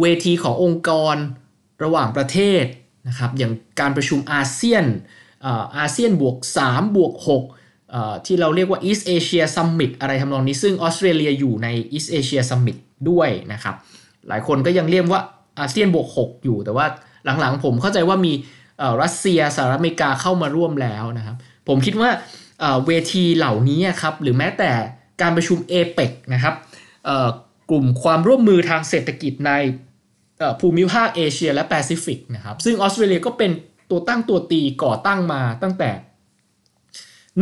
[0.00, 1.16] เวทีขององค์กร
[1.84, 2.64] ระหว่างประเทศ
[3.08, 4.84] นะครับ อย่างการประชุมอาเซียน
[5.78, 6.36] อาเซียนบวก
[6.66, 7.14] 3บวก
[7.66, 12.76] 6ที่เราเรียกว่า East Asia Summit อะไรทำนองนี้ซึ่งออสเตรเลียอยู่ใน East Asia Summit
[13.10, 13.74] ด้วยนะครับ
[14.28, 15.20] หลายคนก็ยังเรียกว่า
[15.60, 16.86] อาเซียนบวก6อยู่ แต่ว่า
[17.40, 18.32] หลังๆผมเข้าใจว่ามี
[19.02, 21.36] รัสเซียสหรัฐอเมริกาเข้ามาร่วมแล้วนะครับ
[21.68, 22.10] ผมคิดว่า
[22.86, 24.72] เวทีเหล่านี้ครับหรือแม้แต่
[25.20, 26.54] การประชุมเอเปกนะครับ
[27.70, 29.52] กลุ่มความร่วมมือทางเศรษฐกิจใน
[30.60, 33.50] ภูมิภาคเอเชียและแปซิฟิกนะครับซึ่งออสเตรเลียก็เป็น
[33.90, 35.90] ตัวตั้งตัวตีก่อตั้งมาตั้งแต่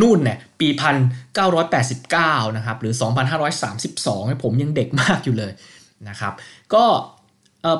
[0.01, 0.67] นู่นเนี่ยปี
[1.81, 2.93] 1989 นะครับ หรือ
[3.63, 5.51] 2532 ผมยังเด็กมากอยู่เลย
[6.09, 6.33] นะครับ
[6.73, 6.85] ก็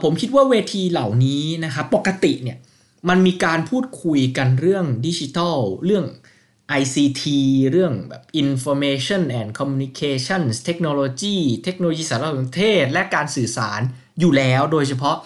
[0.04, 2.58] ผมคิดว่าเวทีเหล่านี้นะครับ ปกติเนี่ย
[3.10, 6.06] มันมีการพูดคุยกันเรื่องดิจิทัล เรื่อง
[6.80, 7.24] ICT
[7.72, 13.82] เรื่องแบบ Information and Communications Technology เทคโนโลยีสารสนเทศ และการสื่อสาร
[14.20, 15.18] อยู่แล้วโดยเฉพาะ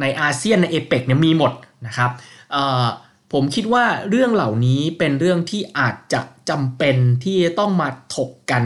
[0.00, 1.52] ในอาเซียนในเอเปกเนี่ยมีหมด
[1.86, 2.10] นะครับ
[3.32, 6.20] ผมคิดว่าเรื่องเหล่านี้เป็นเรื่องที่อาจจะ
[6.50, 8.62] จำเป็นที่ต้องมาถกกัน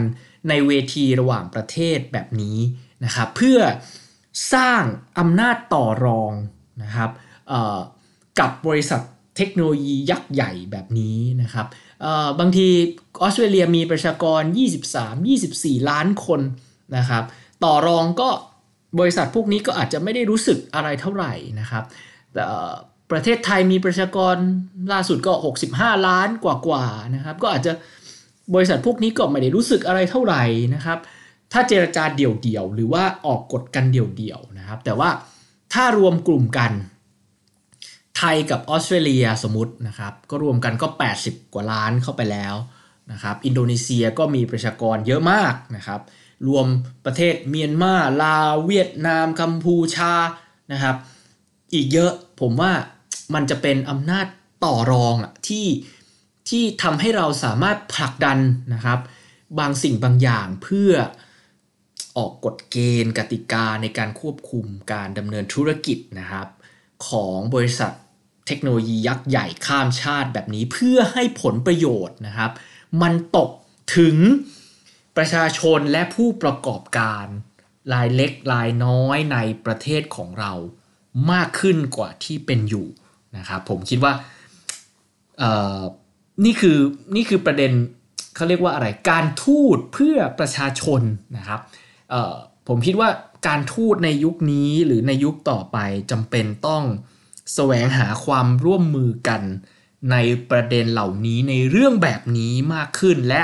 [0.49, 2.57] ในเวทีระหว่างประเทศแบบนี้
[3.05, 3.59] นะครับเพื่อ
[4.53, 4.81] สร้าง
[5.19, 6.31] อำนาจต่อรอง
[6.83, 7.09] นะครับ
[8.39, 9.01] กับบริษัท
[9.37, 11.65] เทคโนโลยียักษ์ใหญ่แบบนี้นะครับ
[12.39, 12.67] บางที
[13.21, 14.41] ออสเตรเลียมีประชากร
[15.15, 16.41] 23-24 ล้านคน
[16.97, 17.23] นะครับ
[17.63, 18.29] ต่อรองก็
[18.99, 21.83] บริษัทพวกนี้ก็อาจจะไม่ได้รู้สึกอะไรเท่าไหร่นะครับ
[22.33, 22.43] แต่
[23.11, 24.35] ประเทศไทยมีประชากร
[24.91, 25.33] ล่าสุดก็
[25.71, 27.71] 65 ล้านกว่าๆนะครับ ก็อาจจะ
[28.55, 30.43] บริษัทพวกนี้ก็ไม่ได้รู้สึกอะไรเท่าไหร่
[30.75, 30.97] นะครับ
[31.53, 35.09] ถ้าเจรจาเดี่ยวๆหรือว่าออกกฎกันเดี่ยวๆนะครับ แต่ว่า
[35.73, 36.71] ถ้ารวมกลุ่มกัน
[38.19, 40.87] ไทยกับออสเตรเลียสมมตินะครับก็รวมกันก็
[41.21, 42.55] 80 กว่าล้านเข้าไปแล้ว
[43.11, 46.01] นะครับอินโดนีเซียก็มีประชากรเยอะมากนะครับ
[46.47, 46.65] รวม
[47.05, 47.93] ประเทศเมียนมา
[48.23, 50.13] ลาวเวียดนามกัมพูชา
[50.71, 50.95] นะครับ
[51.73, 52.11] อีกเยอะ
[52.41, 52.71] ผมว่า
[53.33, 54.25] มันจะเป็นอำนาจ
[54.65, 55.15] ต่อรอง
[55.47, 55.67] ที่
[56.49, 58.39] ที่ทำให้เราสามารถผลักดัน
[58.73, 58.99] นะครับ
[59.59, 60.91] บางสิ่งบางอย่างเพื่อ
[62.17, 66.47] ออกกฎเกณฑ์กติกาในการควบคุมการดำเนินธุรกิจนะครับ
[67.07, 67.93] ของบริษัท
[68.49, 72.51] เทคโนโลยียักษ์ใหญ่ข้ามชาติแบบนี้เพื่อให้ผลประโยชน์นะครับ
[73.01, 73.51] มันตก
[73.97, 74.17] ถึง
[75.17, 77.25] ประชาชนและผู้ประกอบการ
[77.93, 80.53] รายเล็กรายน้อยในประเทศของเรา
[81.31, 82.87] มากขึ้นกว่าที่เป็นอยู่
[83.37, 84.13] นะครับผมคิดว่า
[86.45, 86.77] นี่คือ
[87.15, 87.71] นี่คือประเด็น
[88.35, 91.01] เขาเรียกว่าอะไรการทูตเพื่อประชาชน
[91.37, 91.59] นะครับ
[92.67, 93.09] ผมคิดว่า
[93.47, 95.77] การทูตในยุคนี้หรือในยุคต่อไป
[96.11, 96.83] จำเป็นต้อง
[97.53, 99.41] แสวงหาความร่วมมือกัน
[100.11, 100.15] ใน
[100.49, 103.41] ประเด็นเหล่านี้ในเรื่องแบบนี้มากขึ้นและ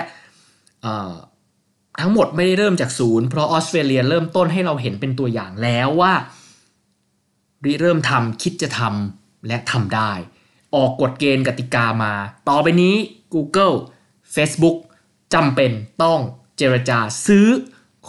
[2.01, 6.13] ทั้งหมดไม่ได้เริ่มจากศูนย์เพราะออสเตรเลียเริ่มต้นให้เราเห็นเป็นตัวอย่างแล้วว่า
[7.63, 10.11] ริเริ่มทำคิดจะทำและทำได้
[10.75, 12.13] ออกกฎเกณฑ์กติกามา
[12.49, 12.95] ต่อไปนี้
[13.33, 13.75] Google
[14.35, 14.77] Facebook
[15.33, 15.71] จำเป็น
[16.03, 16.19] ต้อง
[16.57, 17.47] เจรจาซื้อ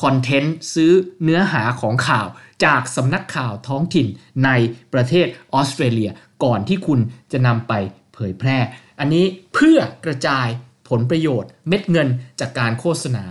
[0.00, 0.92] คอนเทนต์ซื้อ
[1.22, 2.26] เนื้อหาของข่าว
[2.64, 4.06] จากสำนักข่าวท้องถิ่น
[4.44, 4.50] ใน
[4.94, 6.10] ประเทศออสเตรเลีย
[6.44, 7.00] ก่อนที่คุณ
[7.32, 7.72] จะนำไป
[8.14, 8.58] เผยแพร่
[8.98, 10.46] อันนี้เพื่อกระจาย
[10.88, 12.08] ผลประโยชน์เม็ดเงิน
[12.40, 13.24] จากการโฆษณา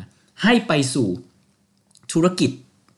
[0.44, 1.10] ให้ไปสู่
[2.12, 2.52] ธุรกิจ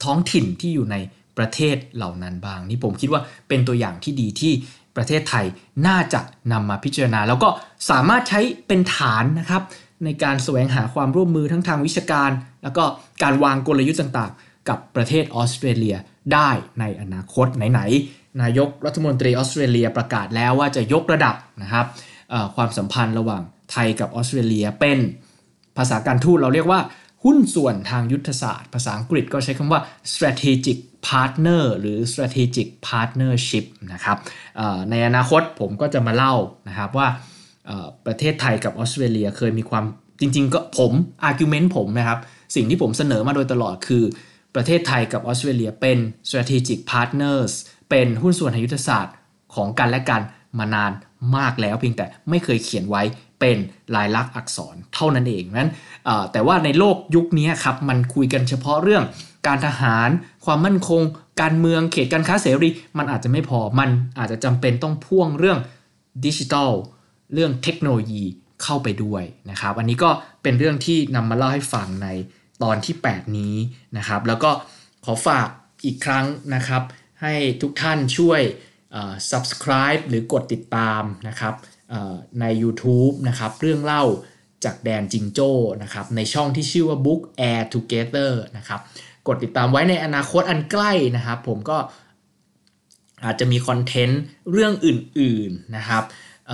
[0.04, 0.98] ท้องถิ่นที่อยู่ใน
[1.38, 4.54] ประเทศเหล่านั้นบ้าง นี่ผมคิดว่าเป็นตัวอย่างที่ดีที่
[4.96, 5.46] ประเทศไทย
[5.88, 6.22] น่าจะ
[6.52, 7.50] นำมาพิจารณา แล้วก็
[7.90, 9.64] สามารถใช้เป็นฐานนะครับ
[10.06, 12.32] ในการแสวงหาความร่วมมือทั้งทางวิชาการ
[12.64, 12.84] แล้วก็
[13.24, 15.96] การวางกลยุทธ์ต่างๆ กับประเทศออสเตรเลีย
[16.34, 16.50] ได้
[16.80, 21.86] ในอนาคตไหนๆนายกรัฐมนตรีออสเตรเลียประกาศแล้วว่าจะยกระดับนะครับ
[22.56, 25.00] ความสัมพันธ์ระหว่างไทยกับออสเตรเลียเป็น
[25.78, 26.80] ภาษาการทูตเราเรียกว่า
[27.24, 29.82] หุ้นส่วนทางยุทธศาสตร์ ภาษาอังกฤษก็ใช้คำว่า
[30.14, 34.18] strategic partner หรือ strategic partnership นะครับ
[34.90, 36.36] ในอนาคตผมก็จะมาเล่า
[36.68, 37.08] นะครับว่า
[38.06, 39.86] ประเทศไทยกับออสเตรเลียเคยมีความ
[40.22, 40.92] จริง ๆ ก็ผม
[41.30, 42.20] argument ผมนะครับ
[42.56, 44.04] สิ่งที่ผมเสนอมาโดยตลอดคือ
[44.58, 45.98] ประเทศไทยกับออสเตรเลียเป็น
[46.30, 47.52] strategic partners
[47.90, 49.16] เป็นหุ้นส่วนทางยุทธศาสตร์
[49.56, 50.22] ของกันและกัน
[50.60, 50.92] มานาน
[51.38, 53.04] มากแล้วเพียงแต่ไม่เคยเขียนไว้
[53.40, 53.58] เป็น
[53.96, 55.70] ลายลักษณ์อักษรเท่านั้นเองนั้น
[56.32, 59.04] แต่ว่าในโลกยุคนี้ครับมันคุยกันเฉพาะเรื่อง
[59.48, 60.10] การทหาร
[60.46, 61.02] ความมั่นคง
[61.42, 63.90] การเมืองเขตการค้าเสรี มันอาจจะไม่พอมัน
[64.20, 65.60] อาจจะจำเป็นต้องพ่วงเรื่อง
[66.26, 66.72] ดิจิทัล
[67.34, 68.24] เรื่องเทคโนโลยี
[68.64, 70.10] เข้าไปด้วยนะครับ อันนี้ก็
[70.44, 72.08] เป็นเรื่องที่นำมาเล่าให้ฟังใน
[72.64, 73.56] ตอนที่ 8 นี้
[73.98, 74.52] นะครับ แล้วก็
[75.06, 75.48] ขอฝาก
[75.86, 76.84] อีกครั้งนะครับ
[77.22, 78.42] ให้ทุกท่านช่วย
[79.32, 81.54] subscribe หรือกดติดตามนะครับ
[82.42, 84.04] ใน YouTube นะครับ เรื่องเล่า
[84.66, 85.52] จากแดนจิงโจ้
[85.84, 88.80] นะครับ ในช่องที่ชื่อว่า Book Air Together นะครับ
[89.28, 91.78] กดติดตามไว้ในอนาคตอันใกล้นะครับ ผมก็
[93.26, 96.04] อาจจะมีคอนเทนต์เรื่องอื่นๆนะครับ
[96.48, 96.52] เ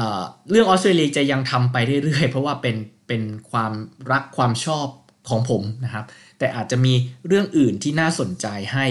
[0.50, 2.76] เรื่องออสเตรเลียจะยังทำไปเรื่อยๆ เพราะว่าเป็น
[3.08, 3.74] เป็นความ
[4.12, 4.88] รักความชอบ
[5.30, 6.06] ของผมนะครับ
[6.40, 6.94] แต่อาจจะมี
[7.28, 8.86] เรื่องอื่นที่น่าสนใจให้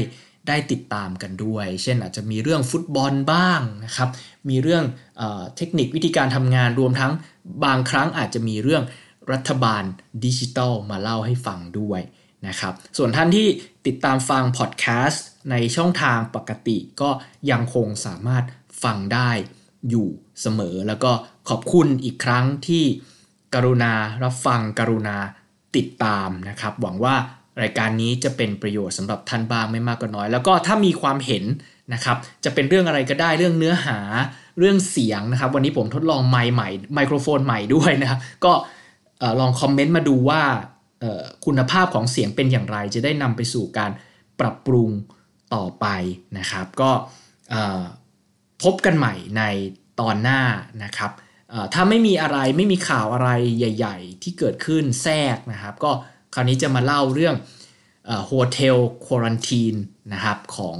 [0.48, 4.08] ได้ติดตามกันด้วย เช่นอาจจะมีเรื่องฟุตบอลบ้างนะครับ
[4.48, 4.84] มีเรื่อง
[5.18, 5.22] เอ
[5.56, 7.12] เทคนิควิธีการทำงานรวมทั้ง
[7.64, 8.84] บางครั้งอาจจะมีเรื่อง
[9.32, 9.82] รัฐบาล
[10.24, 12.00] ดิจิทัลมาเล่าให้ฟังด้วย
[12.48, 13.48] นะครับ ส่วนท่านที่
[13.86, 17.10] ติดตามฟังพอดแคสต์ในช่องทางปกติก็
[17.50, 18.44] ยังคงสามารถ
[18.82, 19.30] ฟังได้
[19.90, 20.08] อยู่
[20.40, 21.12] เสมอ แล้วก็
[21.48, 22.84] ขอบคุณอีกครั้งที่
[23.54, 23.92] กรุณา
[24.24, 25.16] รับฟังกรุณา
[25.76, 27.14] ติดตามนะครับ หวังว่า
[27.62, 31.44] รายการนี้จะเป็นประโยชน์สำหรับท่านบ้างไม่มากก็น้อย แล้วก็ถ้ามีความเห็น
[31.94, 33.98] นะครับ จะเป็นเรื่องอะไรก็ได้เรื่องเนื้อหา
[34.58, 38.52] เรื่องเสียงนะครับ วันนี้ผมทดลองไมค์ใหม่ไมโครโฟนใหม่ด้วยนะครับก็
[39.40, 40.42] ลองคอมเมนต์มาดูว่า
[41.46, 43.90] คุณภาพของเสียงเป็นอย่างไร จะได้นำไปสู่การ
[44.40, 44.90] ปรับปรุง
[45.54, 45.86] ต่อไป
[46.38, 46.90] นะครับ ก็
[48.62, 49.42] พบกันใหม่ใน
[50.00, 50.40] ตอนหน้า
[50.84, 51.10] นะครับ
[51.74, 55.90] ถ้าไม่มีอะไรไม่มีข่าวอะไรใหญ่ ๆ ที่เกิดขึ้นแทรกนะครับ ก็
[56.34, 57.36] คราวนี้จะมาเล่าเรื่อง
[58.26, 59.74] โฮเทลควอรันทีน
[60.12, 60.76] นะครับของ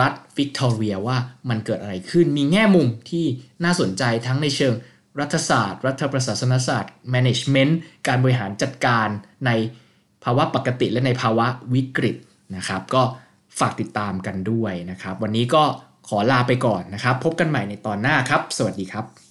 [0.00, 1.16] รัฐวิกตอเรียว่า
[1.48, 3.24] มันเกิดอะไรขึ้น มีแง่มุมที่
[3.64, 4.74] น่าสนใจทั้งในเชิง
[5.20, 7.72] รัฐศาสตร์ รัฐประศาสนศาสตร์ management
[8.06, 9.08] การบริหารจัดการ
[9.46, 9.50] ใน
[10.24, 12.16] ภาวะปกติและในภาวะวิกฤต
[12.56, 13.02] นะครับ ก็
[13.58, 15.64] ฝากติดตามกันด้วยนะครับ วันนี้ก็
[16.08, 19.25] ขอลาไปก่อนนะครับ พบกันใหม่ในตอนหน้าครับ สวัสดีครับ